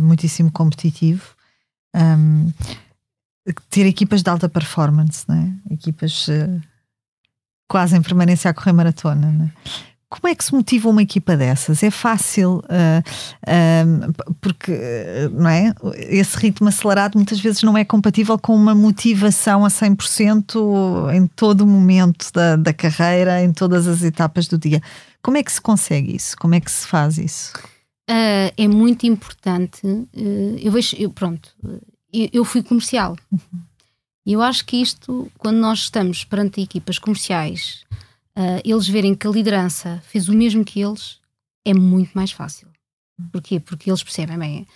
[0.00, 1.34] muitíssimo competitivo,
[1.94, 2.50] um,
[3.68, 5.54] ter equipas de alta performance, né?
[5.70, 6.26] equipas
[7.68, 9.30] quase em permanência a correr maratona.
[9.30, 9.52] Né?
[10.12, 11.82] Como é que se motiva uma equipa dessas?
[11.82, 13.00] É fácil, uh,
[13.48, 14.70] uh, porque
[15.32, 15.72] não é?
[15.94, 21.62] esse ritmo acelerado muitas vezes não é compatível com uma motivação a 100% em todo
[21.62, 24.82] o momento da, da carreira, em todas as etapas do dia.
[25.22, 26.36] Como é que se consegue isso?
[26.36, 27.54] Como é que se faz isso?
[28.10, 29.80] Uh, é muito importante.
[30.60, 31.48] eu vejo, eu, pronto,
[32.12, 33.16] eu, eu fui comercial.
[34.26, 37.82] E eu acho que isto, quando nós estamos perante equipas comerciais
[38.36, 41.20] uh, eles verem que a liderança fez o mesmo que eles,
[41.64, 42.68] é muito mais fácil.
[43.30, 43.60] Porquê?
[43.60, 44.66] Porque eles percebem, bem,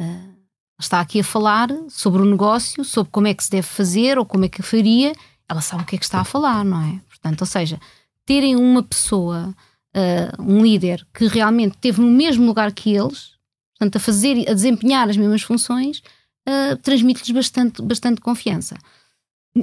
[0.00, 0.42] uh,
[0.82, 4.26] Está aqui a falar sobre o negócio, sobre como é que se deve fazer ou
[4.26, 5.12] como é que faria.
[5.48, 7.00] Ela sabe o que é que está a falar, não é?
[7.08, 7.78] Portanto, ou seja,
[8.26, 9.54] terem uma pessoa,
[9.96, 13.34] uh, um líder que realmente esteve no mesmo lugar que eles,
[13.78, 16.02] portanto, a fazer, a desempenhar as mesmas funções,
[16.48, 18.76] uh, transmite-lhes bastante, bastante confiança.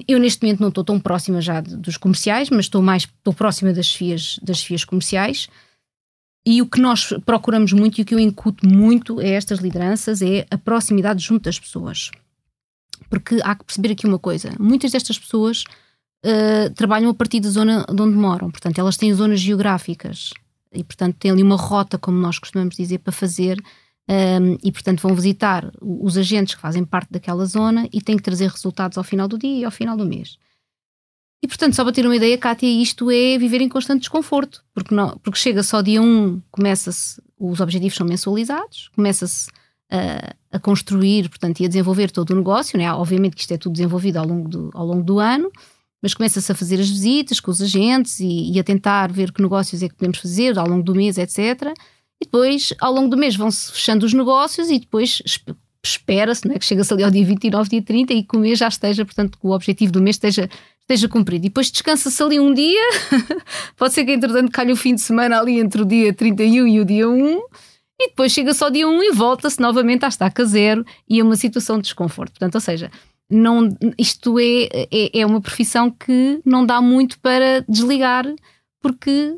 [0.08, 3.74] Eu neste momento não estou tão próxima já dos comerciais, mas estou mais estou próxima
[3.74, 5.48] das FIAs, das FIAs comerciais.
[6.46, 10.22] E o que nós procuramos muito e o que eu incuto muito a estas lideranças
[10.22, 12.12] é a proximidade junto das pessoas.
[13.10, 15.64] Porque há que perceber aqui uma coisa: muitas destas pessoas
[16.26, 20.32] uh, trabalham a partir da zona de onde moram, portanto, elas têm zonas geográficas
[20.72, 23.62] e, portanto, têm ali uma rota, como nós costumamos dizer, para fazer
[24.10, 28.24] um, e, portanto, vão visitar os agentes que fazem parte daquela zona e têm que
[28.24, 30.38] trazer resultados ao final do dia e ao final do mês.
[31.44, 34.96] E, portanto, só para ter uma ideia, Kátia, isto é viver em constante desconforto, porque,
[34.96, 39.48] não, porque chega só dia 1, começa-se, os objetivos são mensualizados, começa-se
[39.92, 42.92] a, a, construir, portanto, e a desenvolver todo o negócio, né?
[42.92, 45.52] obviamente que isto é tudo desenvolvido ao longo do, ao longo do ano,
[46.02, 49.42] mas começa-se a fazer as visitas com os agentes e, e, a tentar ver que
[49.42, 51.74] negócios é que podemos fazer ao longo do mês, etc.,
[52.22, 55.22] e depois, ao longo do mês, vão-se fechando os negócios e depois
[55.84, 56.60] espera-se é?
[56.60, 59.38] que chega-se ali ao dia 29, dia 30 e que o mês já esteja, portanto,
[59.40, 60.50] que o objetivo do mês esteja,
[60.82, 61.46] esteja cumprido.
[61.46, 62.82] E depois descansa-se ali um dia,
[63.78, 66.80] pode ser que entretanto calhe o fim de semana ali entre o dia 31 e
[66.82, 67.42] o dia 1,
[68.02, 71.36] e depois chega-se ao dia 1 e volta-se novamente à estaca zero e é uma
[71.36, 72.32] situação de desconforto.
[72.32, 72.90] Portanto, ou seja,
[73.30, 78.26] não, isto é, é, é uma profissão que não dá muito para desligar,
[78.82, 79.36] porque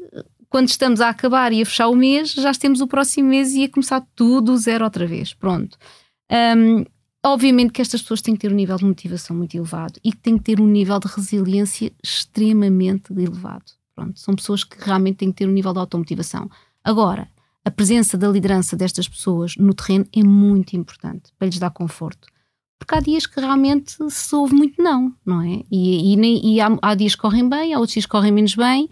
[0.52, 3.64] quando estamos a acabar e a fechar o mês, já temos o próximo mês e
[3.64, 5.34] a começar tudo zero outra vez.
[5.34, 5.78] Pronto.
[6.30, 6.84] Um,
[7.26, 10.18] obviamente que estas pessoas têm que ter um nível de motivação muito elevado e que
[10.18, 13.64] têm que ter um nível de resiliência extremamente elevado.
[13.96, 16.50] Pronto, são pessoas que realmente têm que ter um nível de automotivação.
[16.84, 17.30] Agora,
[17.64, 22.28] a presença da liderança destas pessoas no terreno é muito importante para lhes dar conforto.
[22.78, 25.64] Porque há dias que realmente se ouve muito não, não é?
[25.72, 28.56] E, e, e há, há dias que correm bem, há outros dias que correm menos
[28.56, 28.90] bem,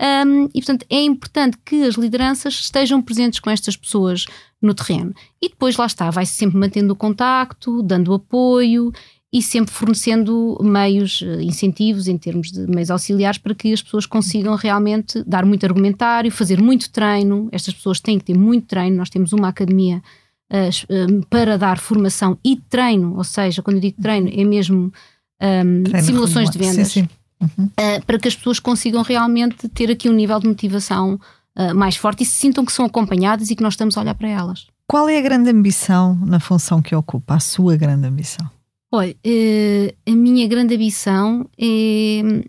[0.00, 4.24] um, e, portanto, é importante que as lideranças estejam presentes com estas pessoas
[4.60, 5.14] no terreno.
[5.42, 8.90] E depois, lá está, vai-se sempre mantendo o contacto, dando apoio
[9.32, 14.06] e sempre fornecendo meios, eh, incentivos em termos de meios auxiliares para que as pessoas
[14.06, 17.48] consigam realmente dar muito argumentário, fazer muito treino.
[17.52, 18.96] Estas pessoas têm que ter muito treino.
[18.96, 20.02] Nós temos uma academia
[20.50, 24.92] uh, para dar formação e treino, ou seja, quando eu digo treino, é mesmo
[25.40, 26.88] um, simulações de vendas.
[26.88, 27.66] Sim, sim uhum.
[27.66, 31.18] uh, para que as pessoas consigam realmente ter aqui um nível de motivação
[31.58, 34.14] uh, mais forte e se sintam que são acompanhadas e que nós estamos a olhar
[34.14, 34.66] para elas.
[34.86, 37.34] Qual é a grande ambição na função que ocupa?
[37.34, 38.48] A sua grande ambição?
[38.92, 42.42] Olha, uh, a minha grande ambição é,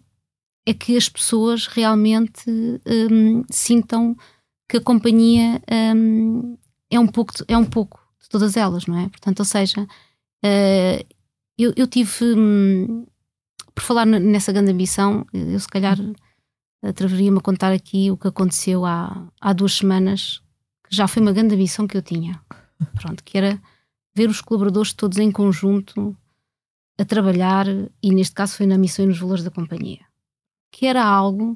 [0.66, 4.16] é que as pessoas realmente um, sintam
[4.68, 5.62] que a companhia
[5.96, 6.58] um,
[6.90, 9.10] é, um pouco, é um pouco de todas elas, não é?
[9.10, 9.86] Portanto, ou seja,
[11.58, 12.10] eu, eu, tive.
[12.24, 13.06] Um,
[13.82, 15.98] por falar nessa grande ambição, eu se calhar
[16.84, 20.40] atreveria-me a contar aqui o que aconteceu há, há duas semanas,
[20.88, 22.40] que já foi uma grande ambição que eu tinha.
[22.94, 23.60] Pronto, que era
[24.16, 26.16] ver os colaboradores todos em conjunto
[27.00, 27.66] a trabalhar,
[28.04, 30.06] e neste caso foi na missão e nos valores da companhia.
[30.72, 31.56] Que era algo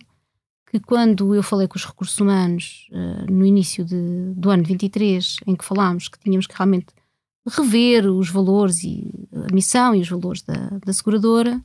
[0.65, 5.38] que quando eu falei com os recursos humanos uh, no início de, do ano 23,
[5.45, 6.88] em que falámos que tínhamos que realmente
[7.47, 11.61] rever os valores e a missão e os valores da, da seguradora,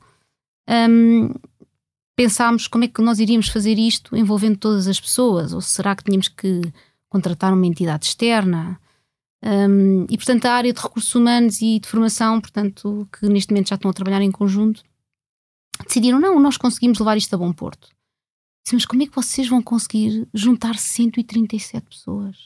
[0.69, 1.33] um,
[2.15, 6.03] pensámos como é que nós iríamos fazer isto envolvendo todas as pessoas, ou será que
[6.03, 6.61] tínhamos que
[7.09, 8.79] contratar uma entidade externa?
[9.43, 13.69] Um, e portanto a área de recursos humanos e de formação, portanto, que neste momento
[13.69, 14.83] já estão a trabalhar em conjunto,
[15.85, 17.89] decidiram, não, nós conseguimos levar isto a bom porto.
[18.71, 22.37] Mas como é que vocês vão conseguir juntar 137 pessoas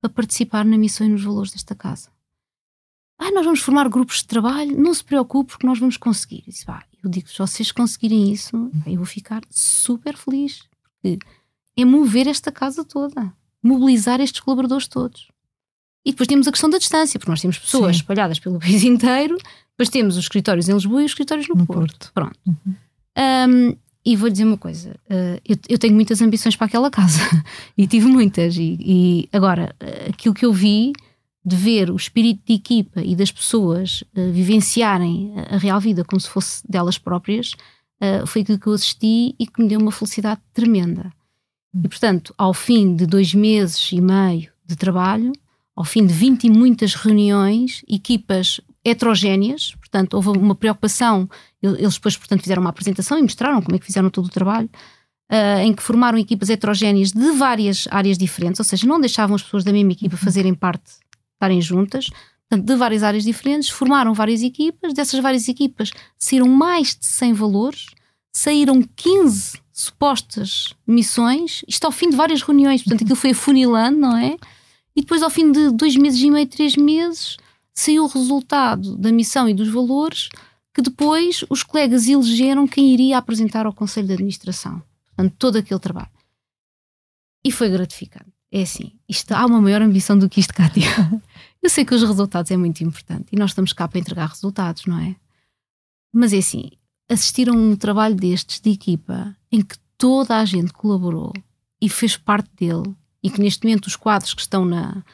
[0.00, 2.10] para participar na missão e nos valores desta casa?
[3.18, 6.42] Ah, nós vamos formar grupos de trabalho, não se preocupe porque nós vamos conseguir.
[6.46, 10.62] Disse, pá, eu digo, se vocês conseguirem isso, eu vou ficar super feliz.
[11.02, 11.18] Porque
[11.76, 15.28] é mover esta casa toda, mobilizar estes colaboradores todos.
[16.04, 18.02] E depois temos a questão da distância, porque nós temos pessoas Sim.
[18.02, 19.36] espalhadas pelo país inteiro,
[19.70, 21.80] depois temos os escritórios em Lisboa e os escritórios no, no Porto.
[21.80, 22.12] Porto.
[22.14, 22.38] Pronto.
[22.46, 22.74] Uhum.
[23.18, 27.20] Um, e vou dizer uma coisa: uh, eu, eu, tenho muitas ambições para aquela casa
[27.76, 28.56] e tive muitas.
[28.56, 29.74] E, e, agora,
[30.08, 30.92] aquilo que eu vi
[31.44, 36.20] de ver o espírito de equipa e das pessoas uh, vivenciarem a, real vida como
[36.20, 37.52] se fosse delas próprias,
[38.00, 41.12] uh, foi aquilo que eu assisti e que me deu uma felicidade tremenda.
[41.74, 45.32] E, portanto, ao fim de dois meses e meio de trabalho,
[45.74, 51.28] ao fim de 20 e muitas reuniões, equipas heterogéneas, portanto, houve uma preocupação.
[51.62, 54.68] Eles depois, portanto, fizeram uma apresentação e mostraram como é que fizeram todo o trabalho.
[55.32, 59.42] Uh, em que formaram equipas heterogéneas de várias áreas diferentes, ou seja, não deixavam as
[59.42, 61.01] pessoas da mesma equipa fazerem parte
[61.42, 62.08] estarem juntas.
[62.48, 67.32] portanto, de várias áreas diferentes, formaram várias equipas, dessas várias equipas saíram mais de 100
[67.32, 67.86] valores,
[68.32, 74.16] saíram 15 supostas missões, isto ao fim de várias reuniões, portanto aquilo foi afunilando, não
[74.16, 74.36] é?
[74.94, 77.38] E depois ao fim de dois meses e meio, três meses,
[77.74, 80.28] saiu o resultado da missão e dos valores
[80.74, 84.82] que depois os colegas elegeram quem iria apresentar ao Conselho de Administração.
[85.06, 86.10] Portanto, todo aquele trabalho.
[87.44, 88.30] E foi gratificante.
[88.50, 90.82] É assim, isto, há uma maior ambição do que isto, Cátia.
[91.62, 94.84] Eu sei que os resultados é muito importante e nós estamos cá para entregar resultados,
[94.86, 95.14] não é?
[96.12, 96.70] Mas é assim,
[97.08, 101.32] assistir a um trabalho destes de equipa em que toda a gente colaborou
[101.80, 105.04] e fez parte dele e que neste momento os quadros que estão na,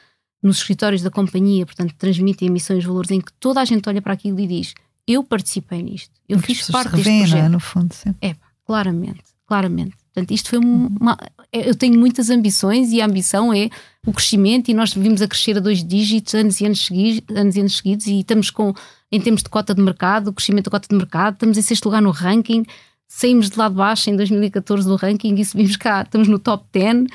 [0.41, 4.13] nos escritórios da companhia, portanto, transmitem emissões valores em que toda a gente olha para
[4.13, 4.73] aquilo e diz:
[5.05, 7.45] Eu participei nisto, eu fiz parte deste revêem, projeto.
[7.45, 8.15] É, no fundo, sim.
[8.21, 8.35] É,
[8.65, 9.95] claramente, claramente.
[10.13, 11.17] Portanto, isto foi uma.
[11.51, 13.69] Eu tenho muitas ambições e a ambição é
[14.05, 17.55] o crescimento, e nós vimos a crescer a dois dígitos anos e anos seguidos, anos
[17.55, 18.73] e anos seguidos e estamos com,
[19.11, 21.85] em termos de cota de mercado, o crescimento da cota de mercado, estamos em sexto
[21.85, 22.65] lugar no ranking,
[23.07, 26.65] saímos de lá de baixo em 2014 do ranking e subimos cá, estamos no top
[26.71, 27.07] 10.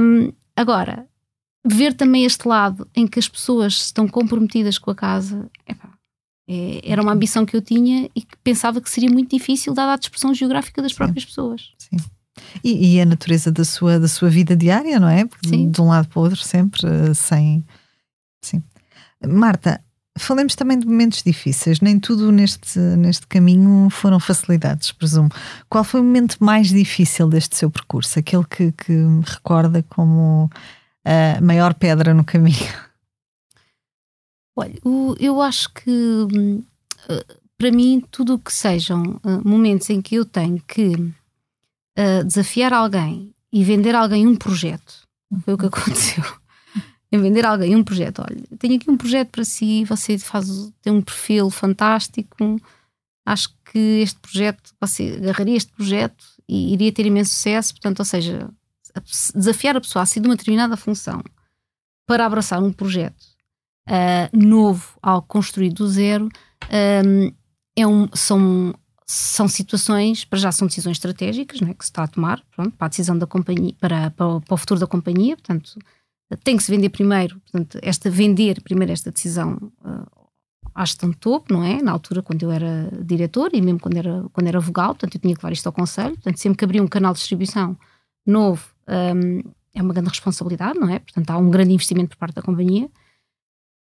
[0.00, 1.06] Um, agora,
[1.66, 5.90] ver também este lado em que as pessoas estão comprometidas com a casa, epá,
[6.48, 9.92] é, era uma ambição que eu tinha e que pensava que seria muito difícil, dada
[9.92, 10.96] a dispersão geográfica das Sim.
[10.96, 11.72] próprias pessoas.
[11.76, 11.98] Sim.
[12.62, 15.24] E, e, a natureza da sua, da sua vida diária, não é?
[15.24, 15.70] Porque Sim.
[15.70, 17.64] de um lado para o outro, sempre eh, sem.
[18.42, 18.62] Sim.
[19.26, 19.80] Marta,
[20.18, 21.80] falemos também de momentos difíceis.
[21.80, 25.30] Nem tudo neste, neste caminho foram facilidades, presumo.
[25.68, 28.18] Qual foi o momento mais difícil deste seu percurso?
[28.18, 30.50] Aquele que, que me recorda como
[31.04, 32.56] a maior pedra no caminho?
[34.56, 34.74] Olha,
[35.20, 36.64] eu acho que hum,
[37.08, 37.24] eh,
[37.58, 41.12] para mim, tudo o que sejam eh, momentos em que eu tenho que
[41.98, 45.02] uh, desafiar alguém e vender alguém um projeto,
[45.44, 46.24] foi o que aconteceu.
[47.10, 50.48] em vender alguém um projeto, olha, tenho aqui um projeto para si, você faz,
[50.82, 52.60] tem um perfil fantástico,
[53.26, 58.04] acho que este projeto, você agarraria este projeto e iria ter imenso sucesso, portanto, ou
[58.04, 58.48] seja,
[59.34, 61.22] desafiar a pessoa a sair de uma determinada função
[62.06, 63.22] para abraçar um projeto
[63.88, 66.28] uh, novo, algo construído do zero,
[67.04, 67.32] um,
[67.76, 68.74] é um, são,
[69.10, 72.86] são situações, para já são decisões estratégicas né, que se está a tomar pronto, para
[72.86, 75.78] a decisão da companhia, para, para, para o futuro da companhia, portanto,
[76.44, 80.28] tem que se vender primeiro, portanto, esta vender primeiro esta decisão uh,
[80.74, 81.80] à gestão de topo, não é?
[81.80, 85.20] Na altura, quando eu era diretor e mesmo quando era, quando era vogal, portanto, eu
[85.22, 87.78] tinha que levar isto ao conselho, portanto, sempre que abria um canal de distribuição
[88.26, 90.98] novo, um, é uma grande responsabilidade, não é?
[90.98, 92.90] Portanto, há um grande investimento por parte da companhia.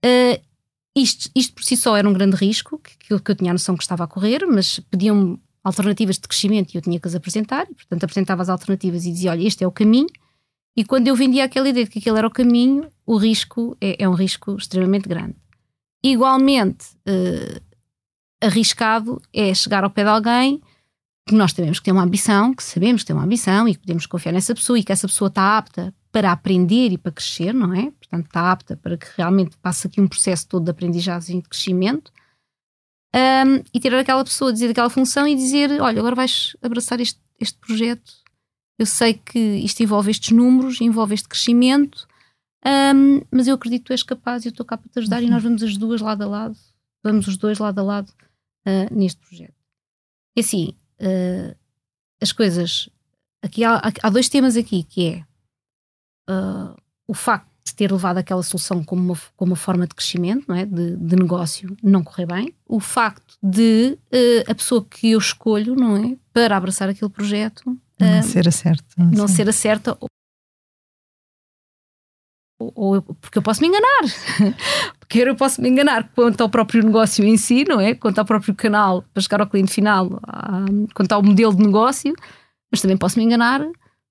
[0.04, 0.55] Uh,
[0.95, 3.53] isto, isto por si só era um grande risco, que, eu, que eu tinha a
[3.53, 7.15] noção que estava a correr, mas pediam alternativas de crescimento e eu tinha que as
[7.15, 10.08] apresentar, e, portanto apresentava as alternativas e dizia, olha, este é o caminho,
[10.77, 14.03] e quando eu vendia aquela ideia de que aquele era o caminho, o risco é,
[14.03, 15.36] é um risco extremamente grande.
[16.03, 17.62] Igualmente uh,
[18.41, 20.62] arriscado é chegar ao pé de alguém
[21.27, 23.79] que nós temos que ter uma ambição, que sabemos que tem uma ambição e que
[23.79, 27.54] podemos confiar nessa pessoa e que essa pessoa está apta para aprender e para crescer,
[27.54, 27.91] não é?
[27.91, 31.49] Portanto, está apta para que realmente passe aqui um processo todo de aprendizagem e de
[31.49, 32.10] crescimento.
[33.13, 37.19] Um, e tirar aquela pessoa, dizer aquela função e dizer: Olha, agora vais abraçar este,
[37.38, 38.13] este projeto.
[38.80, 42.08] Eu sei que isto envolve estes números, envolve este crescimento,
[42.65, 45.17] um, mas eu acredito que tu és capaz e eu estou cá para te ajudar
[45.17, 45.28] uhum.
[45.28, 46.58] e nós vamos as duas lado a lado,
[47.04, 48.10] vamos os dois lado a lado
[48.65, 49.54] uh, neste projeto.
[50.34, 51.54] E assim, uh,
[52.21, 52.89] as coisas.
[53.41, 55.25] Aqui há, há, dois temas aqui, que é
[56.30, 56.76] uh,
[57.08, 60.56] o facto de ter levado aquela solução como uma, como uma forma de crescimento, não
[60.56, 60.66] é?
[60.66, 62.54] de, de negócio, não correr bem.
[62.66, 66.16] O facto de uh, a pessoa que eu escolho, não é?
[66.32, 67.64] Para abraçar aquele projeto.
[68.00, 68.84] Não ser a certa.
[68.98, 69.98] Não ser a certa
[72.60, 74.02] ou, ou, porque eu posso me enganar,
[75.00, 77.94] porque eu posso me enganar quanto ao próprio negócio em si, não é?
[77.94, 80.22] Quanto ao próprio canal para chegar ao cliente final,
[80.94, 82.14] quanto ao modelo de negócio,
[82.72, 83.62] mas também posso me enganar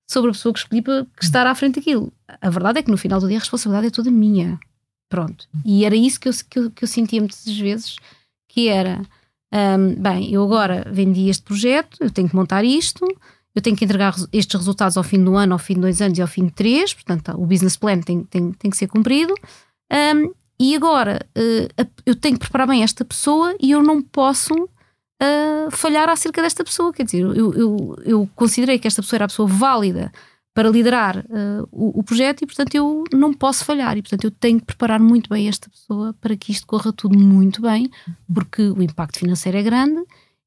[0.07, 2.11] sobre a pessoa que escolhi para que estar à frente daquilo.
[2.41, 4.59] A verdade é que no final do dia a responsabilidade é toda minha.
[5.09, 5.47] Pronto.
[5.63, 7.95] E era isso que eu, que eu, que eu sentia muitas vezes,
[8.47, 9.01] que era,
[9.53, 13.05] um, bem, eu agora vendi este projeto, eu tenho que montar isto,
[13.53, 16.17] eu tenho que entregar estes resultados ao fim do ano, ao fim de dois anos
[16.17, 19.33] e ao fim de três, portanto o business plan tem, tem, tem que ser cumprido.
[19.91, 24.69] Um, e agora uh, eu tenho que preparar bem esta pessoa e eu não posso
[25.21, 26.93] uh, falhar acerca desta pessoa.
[26.93, 30.11] Quer dizer, eu, eu, eu, considerei que esta pessoa era a pessoa válida
[30.53, 33.97] para liderar uh, o, o, projeto e, portanto, eu não posso falhar.
[33.97, 37.17] E, portanto, eu tenho que preparar muito bem esta pessoa para que isto corra tudo
[37.17, 37.89] muito bem,
[38.33, 40.01] porque o impacto financeiro é grande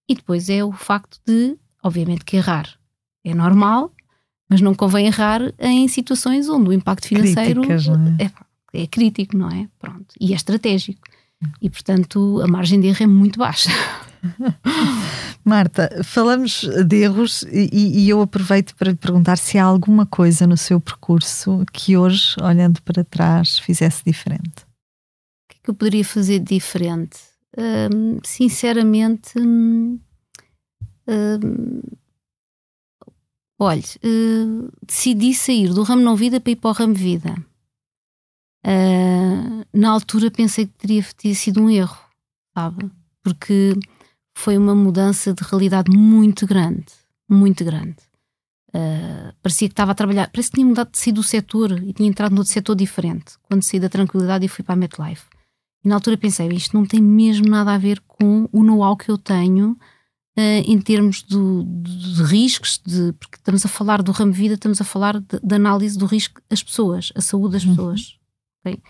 [0.08, 2.78] e depois é o facto de, obviamente, que errar
[3.24, 3.92] é normal,
[4.48, 7.88] mas não convém errar em situações onde o impacto financeiro Críticas,
[8.18, 8.24] é?
[8.24, 9.68] É, é crítico, não é?
[9.78, 10.14] Pronto.
[10.18, 11.02] E é estratégico.
[11.60, 13.70] E, portanto, a margem de erro é muito baixa.
[15.44, 20.46] Marta, falamos de erros e, e, eu aproveito para lhe perguntar se há alguma coisa
[20.46, 24.62] no seu percurso que hoje, olhando para trás, fizesse diferente.
[24.64, 27.18] O que é que eu poderia fazer diferente?
[27.56, 29.98] Hum, sinceramente, hum,
[31.08, 31.80] hum,
[33.58, 37.34] olhe, uh, decidi sair do ramo não vida para ir para o ramo vida.
[38.66, 41.98] Uh, na altura pensei que teria, teria sido um erro,
[42.54, 42.90] sabe?
[43.22, 43.74] Porque
[44.38, 46.86] foi uma mudança de realidade muito grande,
[47.28, 47.96] muito grande.
[48.68, 51.92] Uh, parecia que estava a trabalhar, parece que tinha mudado de si do setor e
[51.92, 53.32] tinha entrado num setor diferente.
[53.42, 55.24] Quando saí da tranquilidade e fui para a MetLife.
[55.84, 59.10] E na altura pensei, isto não tem mesmo nada a ver com o know-how que
[59.10, 64.12] eu tenho uh, em termos do, de, de riscos, de, porque estamos a falar do
[64.12, 67.70] ramo vida, estamos a falar da análise do risco das pessoas, a saúde das uhum.
[67.70, 68.16] pessoas.
[68.60, 68.80] Okay?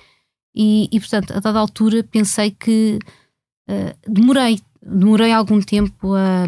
[0.54, 2.98] E, e, portanto, a dada altura pensei que
[3.66, 4.60] uh, demorei
[4.90, 6.44] demorei algum tempo a,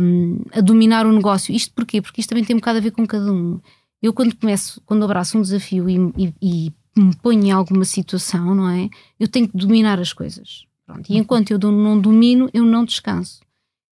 [0.56, 1.54] a, dominar o negócio.
[1.54, 2.00] Isto porquê?
[2.00, 3.60] Porque isto também tem um bocado a ver com cada um.
[4.02, 8.54] Eu, quando começo, quando abraço um desafio e, e, e me ponho em alguma situação,
[8.54, 8.88] não é?
[9.18, 10.64] Eu tenho que dominar as coisas.
[10.86, 11.08] Pronto.
[11.08, 13.40] E enquanto eu não domino, eu não descanso.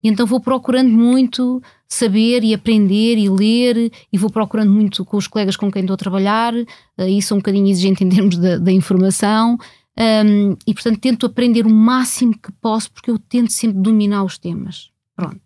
[0.03, 5.17] E então vou procurando muito saber e aprender e ler, e vou procurando muito com
[5.17, 6.53] os colegas com quem estou a trabalhar,
[6.97, 9.57] e sou um bocadinho exigente em termos da, da informação,
[9.97, 14.37] um, e portanto tento aprender o máximo que posso, porque eu tento sempre dominar os
[14.37, 14.89] temas.
[15.15, 15.41] Pronto.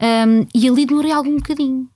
[0.00, 1.88] Um, e ali demorei algum bocadinho.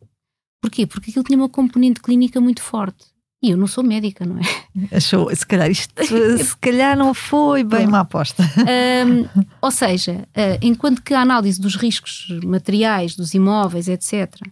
[0.61, 0.87] Porquê?
[0.87, 3.07] Porque aquilo tinha uma componente clínica muito forte.
[3.43, 4.43] E eu não sou médica, não é?
[4.97, 8.43] Achou, se calhar isto se calhar não foi bem uma aposta.
[9.07, 14.49] Um, ou seja, uh, enquanto que a análise dos riscos materiais, dos imóveis, etc., uh,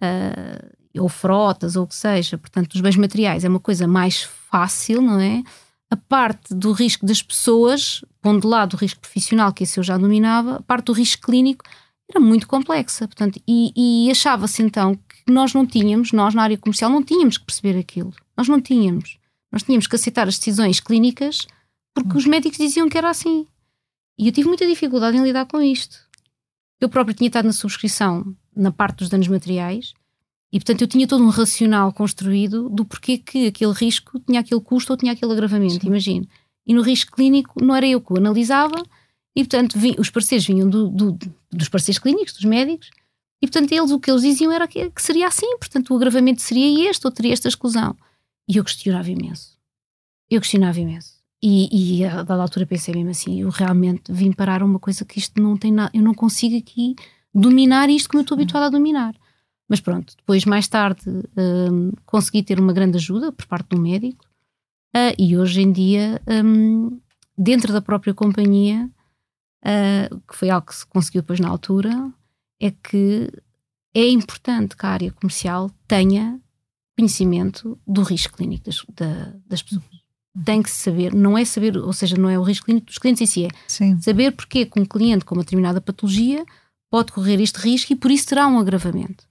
[0.00, 0.64] ah,
[1.00, 5.02] ou frotas, ou o que seja, portanto, dos bens materiais, é uma coisa mais fácil,
[5.02, 5.42] não é?
[5.90, 9.84] A parte do risco das pessoas, pondo de lado o risco profissional, que esse eu
[9.84, 11.64] já dominava, a parte do risco clínico
[12.10, 13.06] era muito complexa.
[13.06, 17.38] Portanto, e, e achava-se então que nós não tínhamos, nós na área comercial, não tínhamos
[17.38, 18.12] que perceber aquilo.
[18.36, 19.18] Nós não tínhamos.
[19.50, 21.46] Nós tínhamos que aceitar as decisões clínicas
[21.94, 23.46] porque os médicos diziam que era assim.
[24.18, 25.98] E eu tive muita dificuldade em lidar com isto.
[26.80, 29.94] Eu próprio tinha estado na subscrição na parte dos danos materiais
[30.52, 34.60] e, portanto, eu tinha todo um racional construído do porquê que aquele risco tinha aquele
[34.60, 36.26] custo ou tinha aquele agravamento, imagino.
[36.66, 38.82] E no risco clínico não era eu que o analisava,
[39.34, 41.18] e, portanto, os parceiros vinham do, do,
[41.52, 42.90] dos parceiros clínicos, dos médicos,
[43.42, 46.40] e, portanto, eles o que eles diziam era que, que seria assim, portanto, o agravamento
[46.40, 47.94] seria este ou teria esta exclusão.
[48.48, 49.58] E eu questionava imenso.
[50.30, 51.16] Eu questionava imenso.
[51.42, 55.18] E, e a dada altura pensei mesmo assim: eu realmente vim parar uma coisa que
[55.18, 56.96] isto não tem nada, eu não consigo aqui
[57.34, 59.14] dominar isto como eu estou habituada a dominar.
[59.68, 61.02] Mas pronto, depois, mais tarde,
[61.36, 64.24] um, consegui ter uma grande ajuda por parte do médico
[64.94, 67.00] uh, e hoje em dia, um,
[67.36, 68.88] dentro da própria companhia,
[69.64, 72.12] uh, que foi algo que se conseguiu depois na altura,
[72.60, 73.30] é que
[73.94, 76.40] é importante que a área comercial tenha
[76.96, 79.84] conhecimento do risco clínico das, da, das pessoas.
[80.44, 83.22] Tem que saber, não é saber, ou seja, não é o risco clínico dos clientes
[83.22, 83.98] em si, é Sim.
[84.00, 86.44] saber porque que um cliente com uma determinada patologia
[86.90, 89.25] pode correr este risco e por isso terá um agravamento.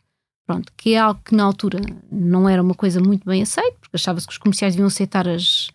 [0.46, 1.80] Pronto, que é algo que na altura
[2.12, 5.72] não era uma coisa muito bem aceita, porque achava-se que os comerciais deviam aceitar as,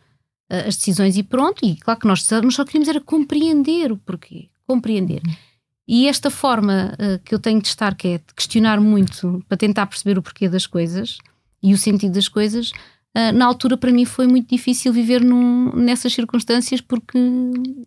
[0.48, 5.22] as decisões e pronto, e claro que nós só queríamos era compreender o porquê, compreender.
[5.88, 9.56] E esta forma uh, que eu tenho de estar, que é de questionar muito para
[9.56, 11.18] tentar perceber o porquê das coisas
[11.60, 12.72] e o sentido das coisas,
[13.34, 17.18] na altura para mim foi muito difícil viver num, nessas circunstâncias porque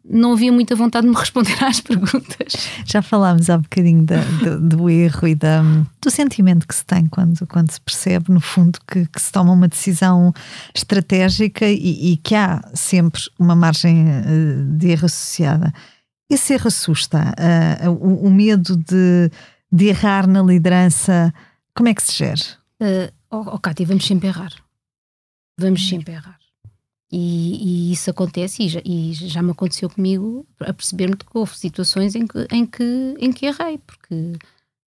[0.03, 2.53] não havia muita vontade de me responder às perguntas.
[2.85, 5.63] Já falámos há bocadinho da, do, do, erro e da,
[6.01, 9.53] do sentimento que se tem quando, quando se percebe, no fundo, que, que se toma
[9.53, 10.33] uma decisão
[10.75, 15.73] estratégica e, e, que há sempre uma margem ah, de erro associada.
[16.29, 17.33] Esse erro assusta,
[17.85, 19.29] uh, o, o, medo de,
[19.71, 21.33] de errar na liderança,
[21.75, 22.41] como é que se gera?
[22.81, 24.62] Uh, oh, oh Cátia, vamos sempre errar
[25.57, 26.39] vamos sempre errar.
[27.11, 31.55] E, e, isso acontece, e já, e já, me aconteceu comigo, a perceber-me que houve
[31.55, 34.33] situações em que, em, que, em que errei, porque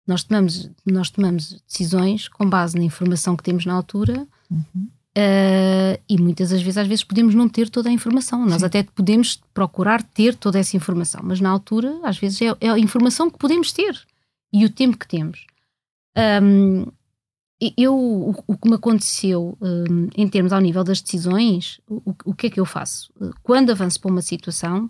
[0.05, 4.89] nós tomamos, nós tomamos decisões com base na informação que temos na altura uhum.
[5.17, 8.45] uh, e muitas das vezes, às vezes, podemos não ter toda a informação.
[8.45, 8.67] Nós Sim.
[8.67, 12.79] até podemos procurar ter toda essa informação, mas na altura, às vezes, é, é a
[12.79, 13.97] informação que podemos ter
[14.53, 15.47] e o tempo que temos.
[16.43, 16.87] Um,
[17.77, 17.97] eu,
[18.47, 22.51] o, que me aconteceu um, em termos ao nível das decisões, o, o, que é
[22.51, 23.11] que eu faço?
[23.43, 24.87] Quando avanço para uma situação,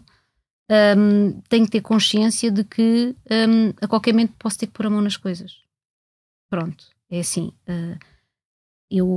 [0.99, 4.87] um, tenho que ter consciência de que um, a qualquer momento posso ter que pôr
[4.87, 5.61] a mão nas coisas.
[6.51, 7.53] Pronto, é assim.
[7.69, 7.99] Uh,
[8.91, 9.09] eu,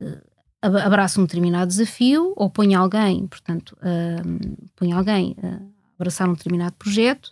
[0.00, 0.22] uh,
[0.62, 5.60] abraça um determinado desafio ou põe alguém, portanto, uh, põe alguém a
[5.98, 7.30] abraçar um determinado projeto.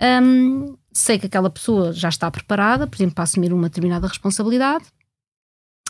[0.00, 4.84] Um, sei que aquela pessoa já está preparada, por exemplo, para assumir uma determinada responsabilidade,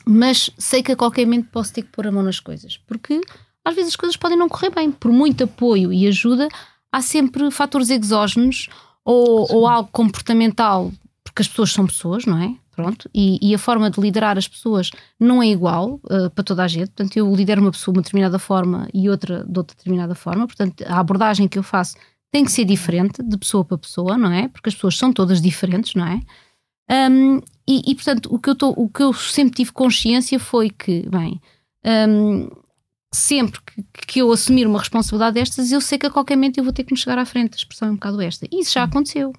[0.07, 3.21] mas sei que a qualquer momento posso ter que pôr a mão nas coisas, porque
[3.65, 4.91] às vezes as coisas podem não correr bem.
[4.91, 6.49] Por muito apoio e ajuda,
[6.91, 8.69] há sempre fatores exógenos
[9.05, 10.93] ou, ou algo comportamental,
[11.23, 12.55] porque as pessoas são pessoas, não é?
[12.75, 16.63] Pronto, e, e, a forma de liderar as pessoas não é igual uh, para toda
[16.63, 16.91] a gente.
[16.91, 20.47] Portanto, eu lidero uma pessoa de uma determinada forma e outra de outra determinada forma.
[20.47, 21.97] Portanto, a abordagem que eu faço
[22.31, 24.49] tem que ser diferente de pessoa para pessoa, não é?
[24.49, 26.21] Porque as pessoas são todas diferentes, não é?
[27.11, 30.71] Um, e, e, portanto, o que, eu tô, o que eu sempre tive consciência foi
[30.71, 31.41] que, bem,
[31.85, 32.49] um,
[33.13, 36.65] sempre que, que, eu assumir uma responsabilidade destas, eu sei que a qualquer momento eu
[36.65, 37.55] vou ter que me chegar à frente.
[37.55, 38.47] A expressão é um bocado esta.
[38.51, 39.33] E isso já aconteceu.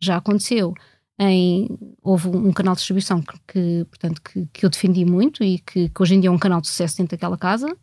[0.00, 0.74] Já aconteceu
[1.18, 1.68] em,
[2.02, 5.88] houve um canal de distribuição que, que portanto, que, que, eu defendi muito e que,
[5.88, 7.76] que, hoje em dia é um canal de sucesso dentro daquela casa,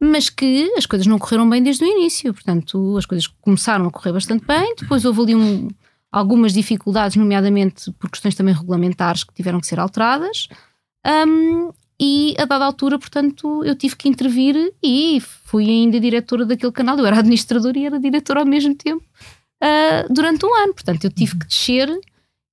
[0.00, 2.32] mas que as coisas não correram bem desde o início.
[2.32, 5.68] Portanto, as coisas começaram a correr bastante bem, depois houve ali um,
[6.12, 10.48] algumas dificuldades, nomeadamente por questões também regulamentares que tiveram que ser alteradas.
[11.06, 16.72] Um, e a dada altura, portanto, eu tive que intervir e fui ainda diretora daquele
[16.72, 16.98] canal.
[16.98, 19.02] Eu era administradora e era diretora ao mesmo tempo
[19.62, 20.74] uh, durante um ano.
[20.74, 21.88] Portanto, eu tive que descer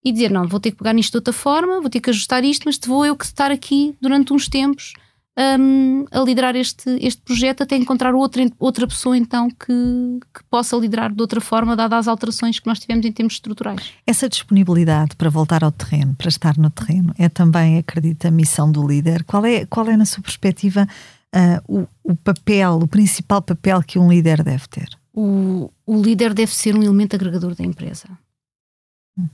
[0.04, 2.44] e dizer: não, vou ter que pegar nisto de outra forma, vou ter que ajustar
[2.46, 4.94] isto, mas vou eu que estar aqui durante uns tempos
[5.38, 10.78] um, a liderar este, este projeto até encontrar outra, outra pessoa então que, que possa
[10.78, 13.94] liderar de outra forma, dadas as alterações que nós tivemos em termos estruturais.
[14.06, 18.72] Essa disponibilidade para voltar ao terreno, para estar no terreno, é também, acredita, a missão
[18.72, 19.24] do líder.
[19.24, 20.88] Qual é, qual é na sua perspectiva,
[21.36, 24.90] uh, o, o papel, o principal papel que um líder deve ter?
[25.12, 28.08] O, o líder deve ser um elemento agregador da empresa.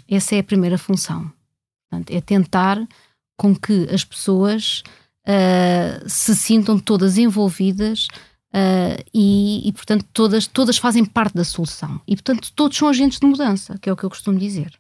[0.07, 1.31] Essa é a primeira função.
[1.89, 2.85] Portanto, é tentar
[3.37, 4.83] com que as pessoas
[5.29, 8.07] uh, se sintam todas envolvidas
[8.53, 12.01] uh, e, e, portanto, todas, todas fazem parte da solução.
[12.07, 14.73] E, portanto, todos são agentes de mudança, que é o que eu costumo dizer.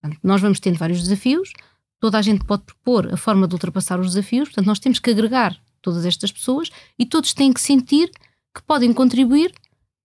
[0.00, 1.52] Portanto, nós vamos tendo vários desafios,
[1.98, 5.10] toda a gente pode propor a forma de ultrapassar os desafios, portanto, nós temos que
[5.10, 8.10] agregar todas estas pessoas e todos têm que sentir
[8.54, 9.52] que podem contribuir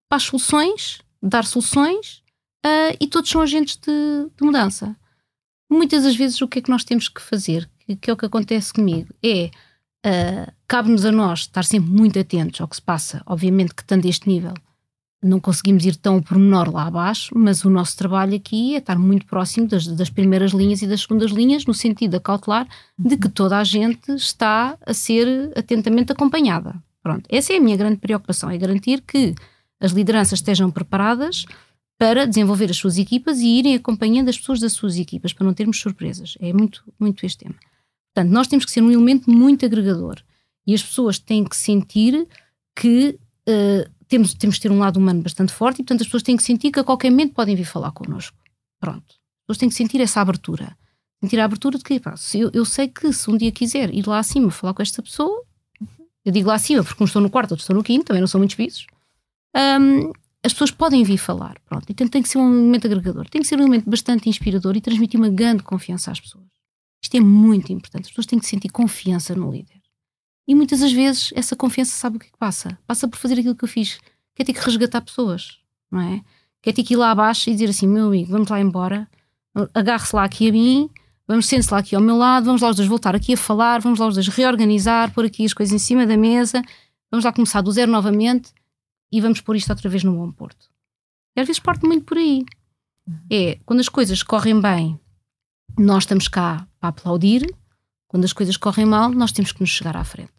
[0.07, 2.21] para as soluções, dar soluções
[2.65, 4.95] uh, e todos são agentes de, de, mudança.
[5.69, 8.17] Muitas das vezes o que é que nós temos que fazer, que, que é o
[8.17, 9.49] que acontece comigo, é
[10.05, 14.05] uh, cabe-nos a nós estar sempre muito atentos ao que se passa, obviamente que estando
[14.05, 14.53] este nível
[15.23, 19.25] não conseguimos ir tão pormenor lá abaixo, mas o nosso trabalho aqui é estar muito
[19.27, 23.29] próximo das, das, primeiras linhas e das segundas linhas, no sentido de cautelar de que
[23.29, 26.73] toda a gente está a ser atentamente acompanhada.
[27.03, 29.35] Pronto, essa é a minha grande preocupação, é garantir que
[29.79, 31.45] as lideranças estejam preparadas
[31.99, 35.53] para desenvolver as suas equipas e irem acompanhando as pessoas das suas equipas, para não
[35.53, 36.35] termos surpresas.
[36.39, 37.55] É muito, muito este tema.
[38.13, 40.21] Portanto, nós temos que ser um elemento muito agregador
[40.67, 42.27] e as pessoas têm que sentir
[42.75, 46.35] que uh, temos, temos ter um lado humano bastante forte e, portanto, as pessoas têm
[46.35, 48.37] que sentir que a qualquer momento podem vir falar connosco.
[48.79, 49.05] Pronto.
[49.05, 50.77] As pessoas têm que sentir essa abertura.
[51.23, 54.05] Sentir a abertura de que, pá, eu, eu sei que se um dia quiser ir
[54.07, 55.43] lá acima falar com esta pessoa,
[56.25, 58.27] eu digo lá acima porque um estou no quarto, outro estou no quinto, também não
[58.27, 58.87] são muitos pisos,
[59.55, 60.11] um,
[60.43, 61.85] as pessoas podem vir falar, pronto.
[61.89, 64.81] Então tem que ser um elemento agregador, tem que ser um elemento bastante inspirador e
[64.81, 66.50] transmitir uma grande confiança às pessoas.
[67.01, 68.03] Isto é muito importante.
[68.03, 69.81] As pessoas têm que sentir confiança no líder.
[70.47, 72.77] E muitas das vezes essa confiança sabe o que é que passa?
[72.85, 73.99] Passa por fazer aquilo que eu fiz,
[74.35, 76.21] que é ter que resgatar pessoas, não é?
[76.61, 79.07] Que é ter que ir lá abaixo e dizer assim: meu amigo, vamos lá embora,
[79.73, 80.89] agarre-se lá aqui a mim,
[81.27, 83.37] vamos sentar se lá aqui ao meu lado, vamos lá os dois voltar aqui a
[83.37, 86.61] falar, vamos lá os dois reorganizar, pôr aqui as coisas em cima da mesa,
[87.09, 88.51] vamos lá começar do zero novamente
[89.11, 90.69] e vamos pôr isto outra vez no bom porto.
[91.35, 92.45] E às vezes parte muito por aí.
[93.29, 94.99] É, quando as coisas correm bem,
[95.77, 97.45] nós estamos cá para aplaudir,
[98.07, 100.31] quando as coisas correm mal, nós temos que nos chegar à frente.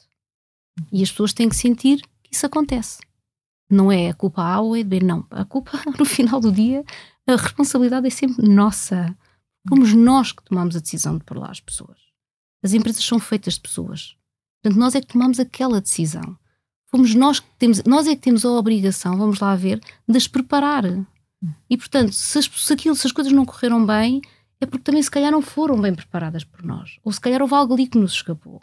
[0.90, 3.00] E as pessoas têm que sentir que isso acontece.
[3.70, 5.26] Não é a culpa A ou é B, não.
[5.30, 6.84] A culpa, no final do dia,
[7.26, 9.16] a responsabilidade é sempre nossa.
[9.68, 11.98] Fomos nós que tomamos a decisão de pôr lá as pessoas.
[12.62, 14.16] As empresas são feitas de pessoas.
[14.62, 16.38] Portanto, nós é que tomamos aquela decisão
[16.92, 20.28] fomos nós que temos, nós é que temos a obrigação, vamos lá ver, de as
[20.28, 20.84] preparar.
[21.68, 24.20] E portanto, se se, aquilo, se as coisas não correram bem,
[24.62, 26.98] é porque também se calhar não foram bem preparadas por nós.
[27.04, 28.60] Ou se calhar houve algo ali que nos escapou.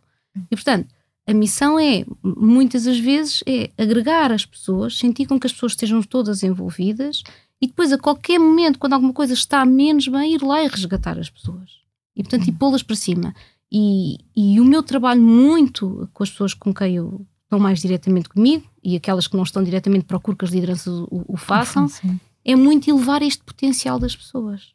[0.50, 0.88] E portanto,
[1.28, 5.74] a missão é, muitas das vezes, é agregar as pessoas, sentir com que as pessoas
[5.74, 7.24] estejam todas envolvidas
[7.62, 11.20] e depois, a qualquer momento, quando alguma coisa está menos bem, ir lá e resgatar
[11.20, 11.70] as pessoas.
[12.16, 13.36] E portanto, e pô-las para cima.
[13.72, 18.30] E, e o meu trabalho muito com as pessoas com quem eu estão mais diretamente
[18.30, 22.20] comigo e aquelas que não estão diretamente procuro que as lideranças o, o façam, Sim.
[22.45, 24.74] é muito elevar este potencial das pessoas.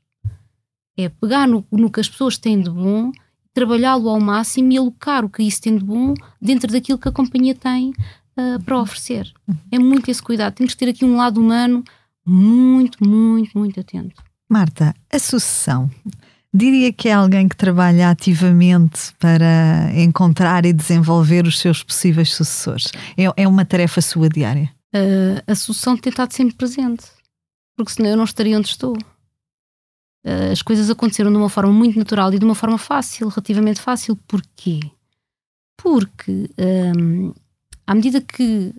[0.96, 3.10] É pegar no, no, que as pessoas têm de bom,
[3.52, 7.12] trabalhá-lo ao máximo e alocar o que isso tem de bom dentro daquilo que a
[7.12, 9.32] companhia tem uh, para oferecer.
[9.70, 10.54] É muito esse cuidado.
[10.54, 11.82] Temos que ter aqui um lado humano
[12.24, 14.22] muito, muito, muito atento.
[14.48, 15.90] Marta, a sucessão.
[16.52, 22.92] Diria que é alguém que trabalha ativamente para encontrar e desenvolver os seus possíveis sucessores.
[23.16, 24.70] É, é uma tarefa sua diária?
[24.94, 27.04] Uh, a sucessão tem estado sempre presente,
[27.76, 28.96] porque senão eu não estaria onde estou.
[30.24, 33.80] Uh, as coisas aconteceram de uma forma muito natural e de uma forma fácil, relativamente
[33.80, 34.16] fácil.
[34.26, 34.80] Porquê?
[35.76, 36.50] Porque
[36.96, 37.32] um,
[37.86, 38.72] à medida que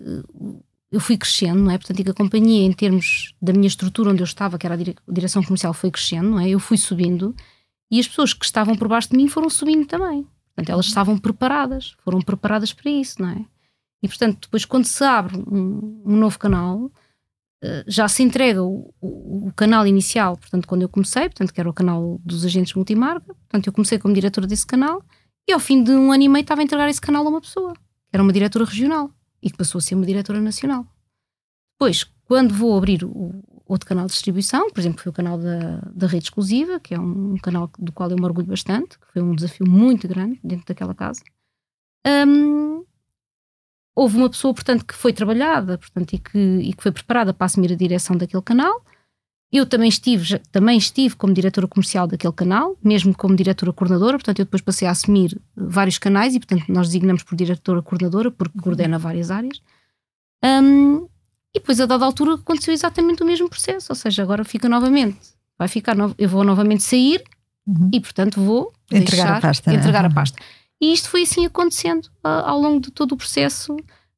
[0.90, 1.78] eu fui crescendo, não é?
[1.78, 5.12] Portanto, que a companhia, em termos da minha estrutura onde eu estava, que era a
[5.12, 6.48] direção comercial, foi crescendo, não é?
[6.48, 7.34] Eu fui subindo
[7.90, 10.26] e as pessoas que estavam por baixo de mim foram subindo também.
[10.54, 13.44] Portanto, elas estavam preparadas, foram preparadas para isso, não é?
[14.02, 16.90] E, portanto, depois, quando se abre um, um novo canal, eh,
[17.86, 21.68] já se entrega o, o, o, canal inicial, portanto, quando eu comecei, portanto, que era
[21.68, 25.02] o canal dos agentes multimarca, portanto, eu comecei como diretora desse canal
[25.48, 27.40] e ao fim de um ano e meio estava a entregar esse canal a uma
[27.40, 29.10] pessoa, que era uma diretora regional
[29.42, 30.86] e que passou a ser uma diretora nacional.
[31.78, 35.80] Depois, quando vou abrir o outro canal de distribuição, por exemplo, foi o canal da,
[35.92, 39.22] da rede exclusiva, que é um canal do qual eu me orgulho bastante, que foi
[39.22, 41.22] um desafio muito grande dentro daquela casa.
[42.06, 42.84] Um,
[43.96, 47.46] houve uma pessoa, portanto, que foi trabalhada portanto, e, que, e que foi preparada para
[47.46, 48.84] assumir a direção daquele canal.
[49.50, 54.40] Eu também estive, também estive como diretora comercial daquele canal, mesmo como diretora coordenadora, portanto,
[54.40, 58.58] eu depois passei a assumir vários canais e, portanto, nós designamos por diretora coordenadora, porque
[58.58, 59.62] coordena várias áreas.
[60.44, 61.06] Um,
[61.54, 65.18] e depois, a dada altura, aconteceu exatamente o mesmo processo, ou seja, agora fica novamente,
[65.56, 67.22] vai ficar, eu vou novamente sair
[67.66, 67.88] uhum.
[67.94, 69.70] e, portanto, vou entregar deixar, a pasta.
[69.70, 69.74] É?
[69.74, 70.38] Entregar a pasta.
[70.80, 73.76] E isto foi assim acontecendo uh, ao longo de todo o processo,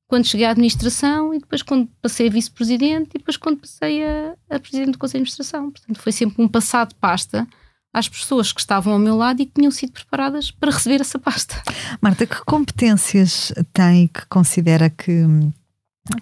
[0.08, 4.34] quando cheguei à administração e depois quando passei a vice-presidente e depois quando passei a,
[4.50, 5.70] a presidente do Conselho de Administração.
[5.70, 7.46] Portanto, foi sempre um passado de pasta
[7.92, 11.18] às pessoas que estavam ao meu lado e que tinham sido preparadas para receber essa
[11.18, 11.62] pasta.
[12.00, 15.24] Marta, que competências tem que considera que,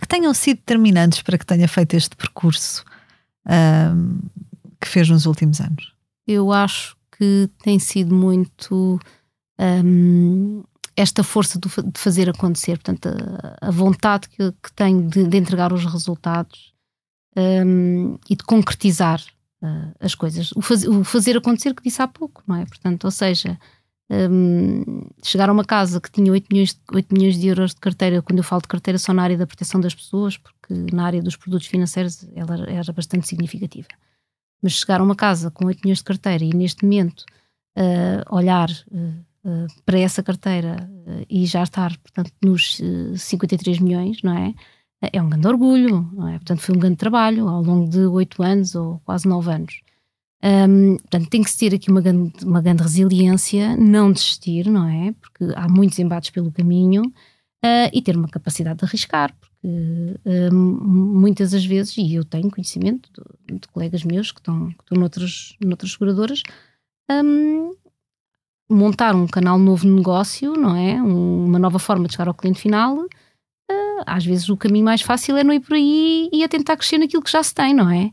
[0.01, 2.85] que tenham sido determinantes para que tenha feito este percurso
[3.49, 4.19] um,
[4.81, 5.93] que fez nos últimos anos?
[6.27, 9.01] Eu acho que tem sido muito
[9.59, 10.63] um,
[10.97, 15.73] esta força de fazer acontecer, portanto, a, a vontade que, que tenho de, de, entregar
[15.73, 16.73] os resultados
[17.37, 19.21] um, e de concretizar
[19.63, 20.53] uh, as coisas.
[20.53, 22.65] O, faz, o, fazer acontecer que disse há pouco, não é?
[22.65, 23.59] Portanto, ou seja,
[24.11, 28.23] um, chegar a uma casa que tinha 8 milhões, 8 milhões de euros de carteira,
[28.23, 31.23] quando eu falo de carteira só na área da proteção das pessoas, porque na área
[31.23, 33.89] dos produtos financeiros ela era bastante significativa.
[34.63, 37.25] Mas chegar a uma casa com 8 milhões de carteira e neste momento
[37.77, 43.17] uh, olhar uh, eh, para essa carteira uh, e já estar, portanto, nos uh, eh,
[43.17, 44.53] 53 milhões, não é?
[45.13, 46.33] É um grande orgulho, não é?
[46.33, 49.81] Portanto, foi um grande trabalho ao longo de oito anos ou quase nove anos.
[50.43, 54.89] Um, portanto, tem que se ter aqui uma grande, uma grande resiliência, não desistir, não
[54.89, 55.13] é?
[55.13, 60.55] Porque há muitos embates pelo caminho uh, e ter uma capacidade de arriscar, porque uh,
[60.55, 63.09] muitas das vezes, e eu tenho conhecimento
[63.49, 66.43] de, de colegas meus que estão, que estão noutras, noutras seguradoras,
[67.11, 67.77] um,
[68.69, 71.01] montar um canal novo de negócio, não é?
[71.01, 75.03] Um, uma nova forma de chegar ao cliente final, uh, às vezes o caminho mais
[75.03, 77.73] fácil é não ir por aí e a tentar crescer naquilo que já se tem,
[77.73, 78.11] não é?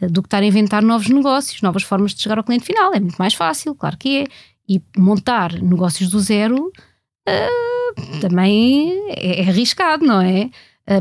[0.00, 2.92] Uh, do que estar a inventar novos negócios, novas formas de chegar ao cliente final.
[2.94, 4.26] É muito mais fácil, claro que é.
[4.66, 6.72] E montar negócios do zero
[7.28, 10.50] uh, também é, é, arriscado, não é?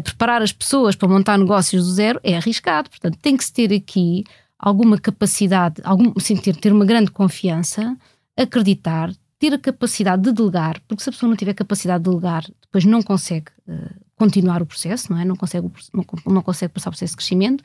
[0.02, 2.90] preparar as pessoas para montar negócios do zero é arriscado.
[2.90, 4.24] Portanto, tem que se ter aqui
[4.58, 7.98] alguma capacidade, algum, sim, ter, ter uma grande confiança
[8.38, 12.46] acreditar, ter a capacidade de delegar, porque se a pessoa não tiver capacidade de delegar,
[12.62, 15.26] depois não consegue uh, continuar o processo, não é?
[15.26, 17.64] Não consegue, não, não, consegue passar o processo de crescimento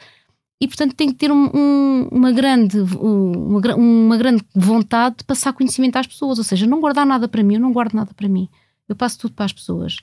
[0.60, 5.52] e, portanto, tem que ter um, um, uma, grande, uma, uma, grande vontade de passar
[5.52, 8.28] conhecimento às pessoas, ou seja, não guardar nada para mim, eu não guardo nada para
[8.28, 8.48] mim,
[8.88, 9.96] eu passo tudo para as pessoas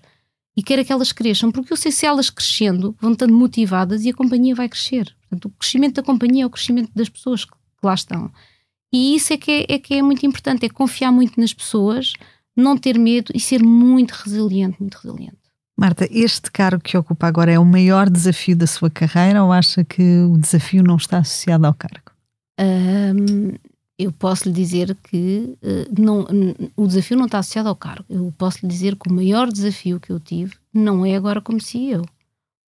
[0.56, 4.10] e quero que elas cresçam, porque eu sei se elas crescendo vão estando motivadas e
[4.10, 5.14] a companhia vai crescer.
[5.22, 7.52] Portanto, o crescimento da companhia é o crescimento das pessoas que
[7.84, 8.32] lá estão.
[8.96, 12.14] E isso é que é, é, que é muito importante, é confiar muito nas pessoas,
[12.56, 15.36] não ter medo e ser muito resiliente, muito resiliente.
[15.78, 19.84] Marta, este cargo que ocupa agora é o maior desafio da sua carreira ou acha
[19.84, 22.10] que o desafio não está associado ao cargo?
[22.58, 23.56] Um,
[24.00, 26.26] eu posso lhe dizer que uh, não,
[26.78, 28.06] o desafio não está associado ao cargo.
[28.10, 31.60] Eu posso lhe dizer que o maior desafio que eu tive não é agora como
[31.60, 32.06] CEO.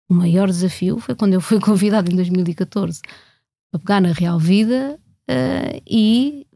[0.08, 3.00] O maior desafio foi quando eu fui convidado em 2014
[3.72, 4.98] a pegar na Real Vida
[5.28, 6.46] uh, e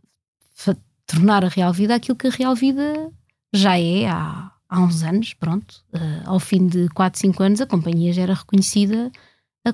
[1.06, 3.10] tornar a real vida aquilo que a real vida
[3.52, 5.82] já é há, há uns anos, pronto.
[5.92, 9.10] Uh, ao fim de 4, 5 anos, a companhia já era reconhecida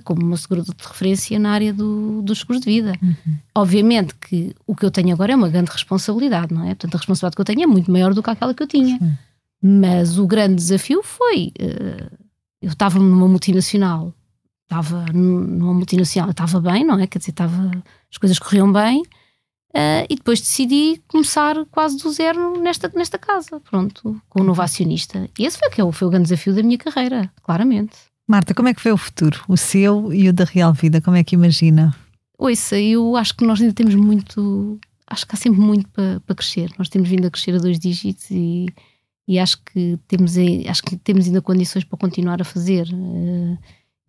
[0.03, 2.92] como uma seguradora de referência na área do, dos seguros de vida.
[3.01, 3.36] Uhum.
[3.55, 6.68] Obviamente que o que eu tenho agora é uma grande responsabilidade, não é?
[6.68, 8.99] Portanto, a responsabilidade que eu tenho é muito maior do que aquela que eu tinha.
[8.99, 9.12] Sim.
[9.62, 11.53] Mas o grande desafio foi.
[11.61, 12.11] Uh,
[12.61, 14.12] eu estava numa multinacional,
[14.66, 17.06] estava numa multinacional, estava bem, não é?
[17.06, 17.70] Quer dizer, estava,
[18.10, 19.02] as coisas corriam bem.
[19.70, 24.46] Uh, e depois decidi começar quase do zero nesta, nesta casa, pronto, com o um
[24.46, 25.28] novo acionista.
[25.38, 27.96] E esse foi, que é foi o grande desafio da minha carreira, claramente.
[28.26, 29.44] Marta, como é que foi o futuro?
[29.46, 31.00] O seu e o da Real Vida?
[31.00, 31.94] Como é que imagina?
[32.38, 34.80] Ouça, eu acho que nós ainda temos muito.
[35.06, 36.70] Acho que há sempre muito para, para crescer.
[36.78, 38.66] Nós temos vindo a crescer a dois dígitos e,
[39.28, 40.34] e acho, que temos,
[40.68, 42.88] acho que temos ainda condições para continuar a fazer.
[42.92, 43.58] Uh,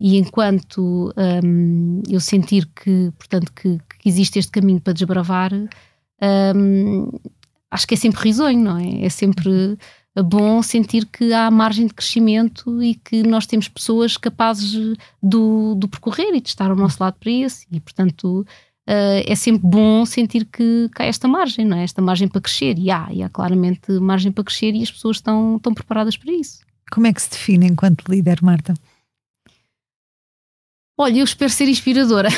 [0.00, 1.12] e enquanto
[1.44, 5.52] um, eu sentir que, portanto, que, que, existe este caminho para desbravar,
[6.54, 7.10] um,
[7.70, 9.04] acho que é sempre risonho, não é?
[9.04, 9.76] É sempre
[10.22, 15.88] bom sentir que há margem de crescimento e que nós temos pessoas capazes do, do
[15.88, 17.66] percorrer e de estar ao nosso lado para isso.
[17.70, 18.40] E, portanto,
[18.88, 21.84] uh, é sempre bom sentir que, que há esta margem, não é?
[21.84, 22.78] Esta margem para crescer.
[22.78, 26.32] E há, e há claramente margem para crescer e as pessoas estão, estão preparadas para
[26.32, 26.60] isso.
[26.90, 28.74] Como é que se define enquanto líder, Marta?
[31.00, 32.28] Olha, eu espero ser inspiradora.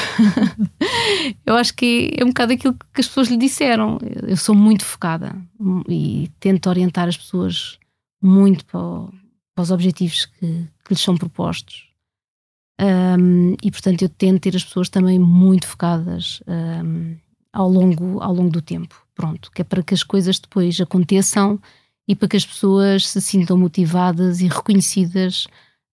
[1.47, 3.99] eu acho que é um bocado aquilo que as pessoas lhe disseram.
[4.29, 5.35] Eu sou muito focada
[5.89, 7.79] e tento orientar as pessoas
[8.23, 9.11] muito para, o,
[9.55, 11.89] para os objetivos que, que, lhes são propostos.
[12.79, 17.17] Um, e portanto, eu tento ter as pessoas também muito focadas um,
[17.51, 18.95] ao, longo, ao longo do tempo.
[19.15, 21.59] Pronto, que é para que as coisas depois aconteçam
[22.07, 25.47] e para que as pessoas se sintam motivadas e reconhecidas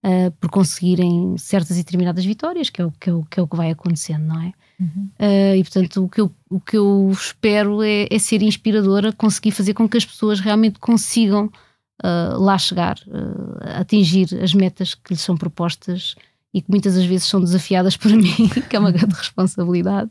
[0.06, 3.44] uh, por conseguirem certas e determinadas vitórias, que é o que, é o, que, é
[3.44, 4.54] o que vai acontecendo, não é?
[4.80, 5.10] Uhum.
[5.20, 9.52] Uh, e portanto, o que eu, o que eu espero é, é, ser inspiradora, conseguir
[9.52, 12.98] fazer com que as pessoas realmente consigam uh, lá chegar,
[13.80, 16.16] atingir as metas que lhes são propostas
[16.54, 20.10] e que muitas das vezes são desafiadas por mim, que é uma grande responsabilidade,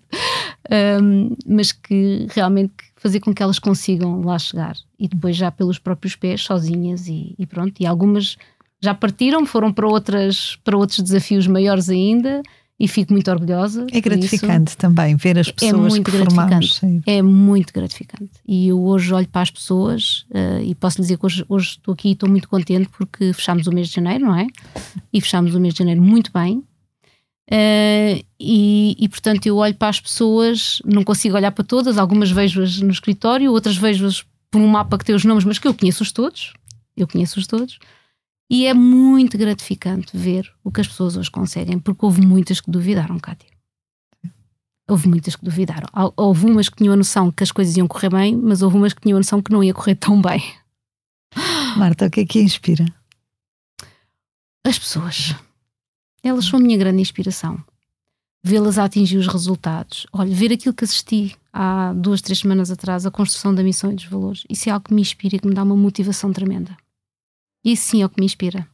[1.03, 5.79] um, mas que realmente fazer com que elas consigam lá chegar e depois já pelos
[5.79, 7.81] próprios pés, sozinhas e, e pronto.
[7.81, 8.37] E algumas
[8.83, 12.43] já partiram, foram para, outras, para outros desafios maiores ainda
[12.79, 13.87] e fico muito orgulhosa.
[13.91, 14.79] É gratificante isso.
[14.79, 16.81] também ver as é pessoas é que formamos.
[17.07, 18.33] É muito gratificante.
[18.47, 21.95] E eu hoje olho para as pessoas uh, e posso dizer que hoje, hoje estou
[21.95, 24.47] aqui e estou muito contente porque fechámos o mês de janeiro, não é?
[25.13, 26.63] E fechámos o mês de janeiro muito bem.
[27.49, 32.29] Uh, e, e, portanto eu olho para as pessoas, não consigo olhar para todas, algumas
[32.29, 35.73] vejo-as no escritório, outras vejo-as por um mapa que tem os nomes, mas que eu
[35.73, 36.53] conheço-os todos.
[36.97, 37.79] Eu conheço-os todos.
[38.49, 42.71] E é muito gratificante ver o que as pessoas hoje conseguem, porque houve muitas que
[42.71, 43.51] duvidaram, Cátia.
[44.89, 45.89] Houve muitas que duvidaram.
[46.17, 48.93] Houve umas que tinham a noção que as coisas iam correr bem, mas houve umas
[48.93, 50.41] que tinham a noção que não ia correr tão bem.
[51.77, 52.87] Marta, o que é que inspira?
[54.65, 55.35] As pessoas.
[56.23, 57.63] Elas são a minha grande inspiração.
[58.45, 60.07] Vê-las a atingir os resultados.
[60.13, 63.97] Olha, ver aquilo que assisti há duas, três semanas atrás, a construção da missão e
[63.97, 64.45] dos valores.
[64.49, 66.77] Isso é algo que me inspira e que me dá uma motivação tremenda.
[67.67, 68.65] Isso sim é o que me inspira.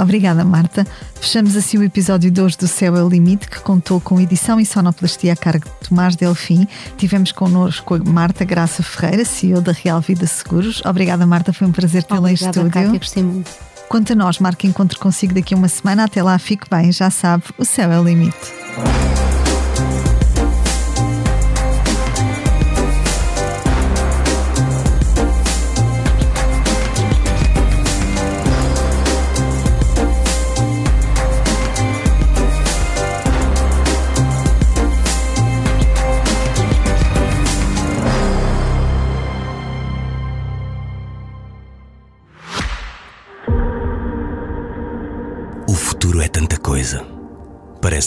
[0.00, 0.86] Obrigada, Marta.
[1.20, 4.64] Fechamos assim o episódio 2 do Céu é o Limite, que contou com edição e
[4.64, 6.66] sonoplastia a cargo de Tomás Delfim.
[6.96, 10.82] Tivemos connosco Marta Graça Ferreira, CEO da Real Vida Seguros.
[10.86, 11.52] Obrigada, Marta.
[11.52, 12.70] Foi um prazer tê-la em estúdio.
[12.70, 13.50] Cátia, gostei muito.
[13.88, 16.04] Quanto a nós, marque encontro consigo daqui a uma semana.
[16.04, 16.90] Até lá, fique bem.
[16.90, 18.52] Já sabe, o céu é o limite.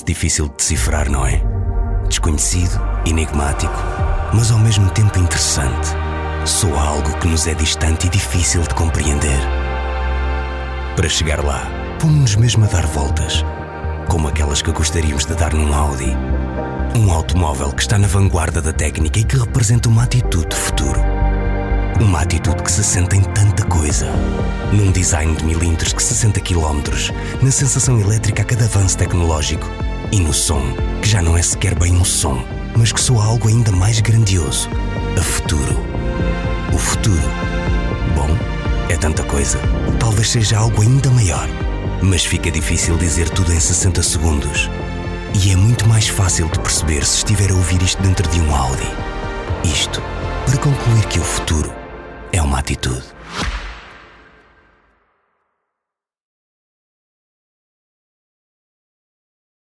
[0.08, 1.44] Difícil de decifrar, não é?
[2.08, 3.76] Desconhecido, enigmático,
[4.34, 5.90] mas ao mesmo tempo interessante.
[6.46, 9.40] Soa algo que nos é distante e difícil de compreender.
[10.96, 11.68] Para chegar lá,
[12.00, 13.44] pomos-nos mesmo a dar voltas,
[14.10, 16.16] como aquelas que gostaríamos de dar num Audi.
[16.98, 21.02] Um automóvel que está na vanguarda da técnica e que representa uma atitude de futuro
[22.00, 24.06] uma atitude que se sente em tanta coisa.
[24.72, 26.84] Num design de milímetros que 60 km,
[27.42, 29.66] na sensação elétrica a cada avanço tecnológico
[30.12, 30.62] e no som,
[31.02, 32.44] que já não é sequer bem um som,
[32.76, 34.70] mas que soa algo ainda mais grandioso.
[35.18, 35.76] A futuro.
[36.74, 37.30] O futuro.
[38.16, 38.30] Bom,
[38.90, 39.60] é tanta coisa.
[40.00, 41.48] Talvez seja algo ainda maior.
[42.02, 44.70] Mas fica difícil dizer tudo em 60 segundos.
[45.44, 48.56] E é muito mais fácil de perceber se estiver a ouvir isto dentro de um
[48.56, 48.88] Audi.
[49.64, 50.02] Isto
[50.46, 51.74] para concluir que o futuro
[52.32, 53.17] é uma atitude.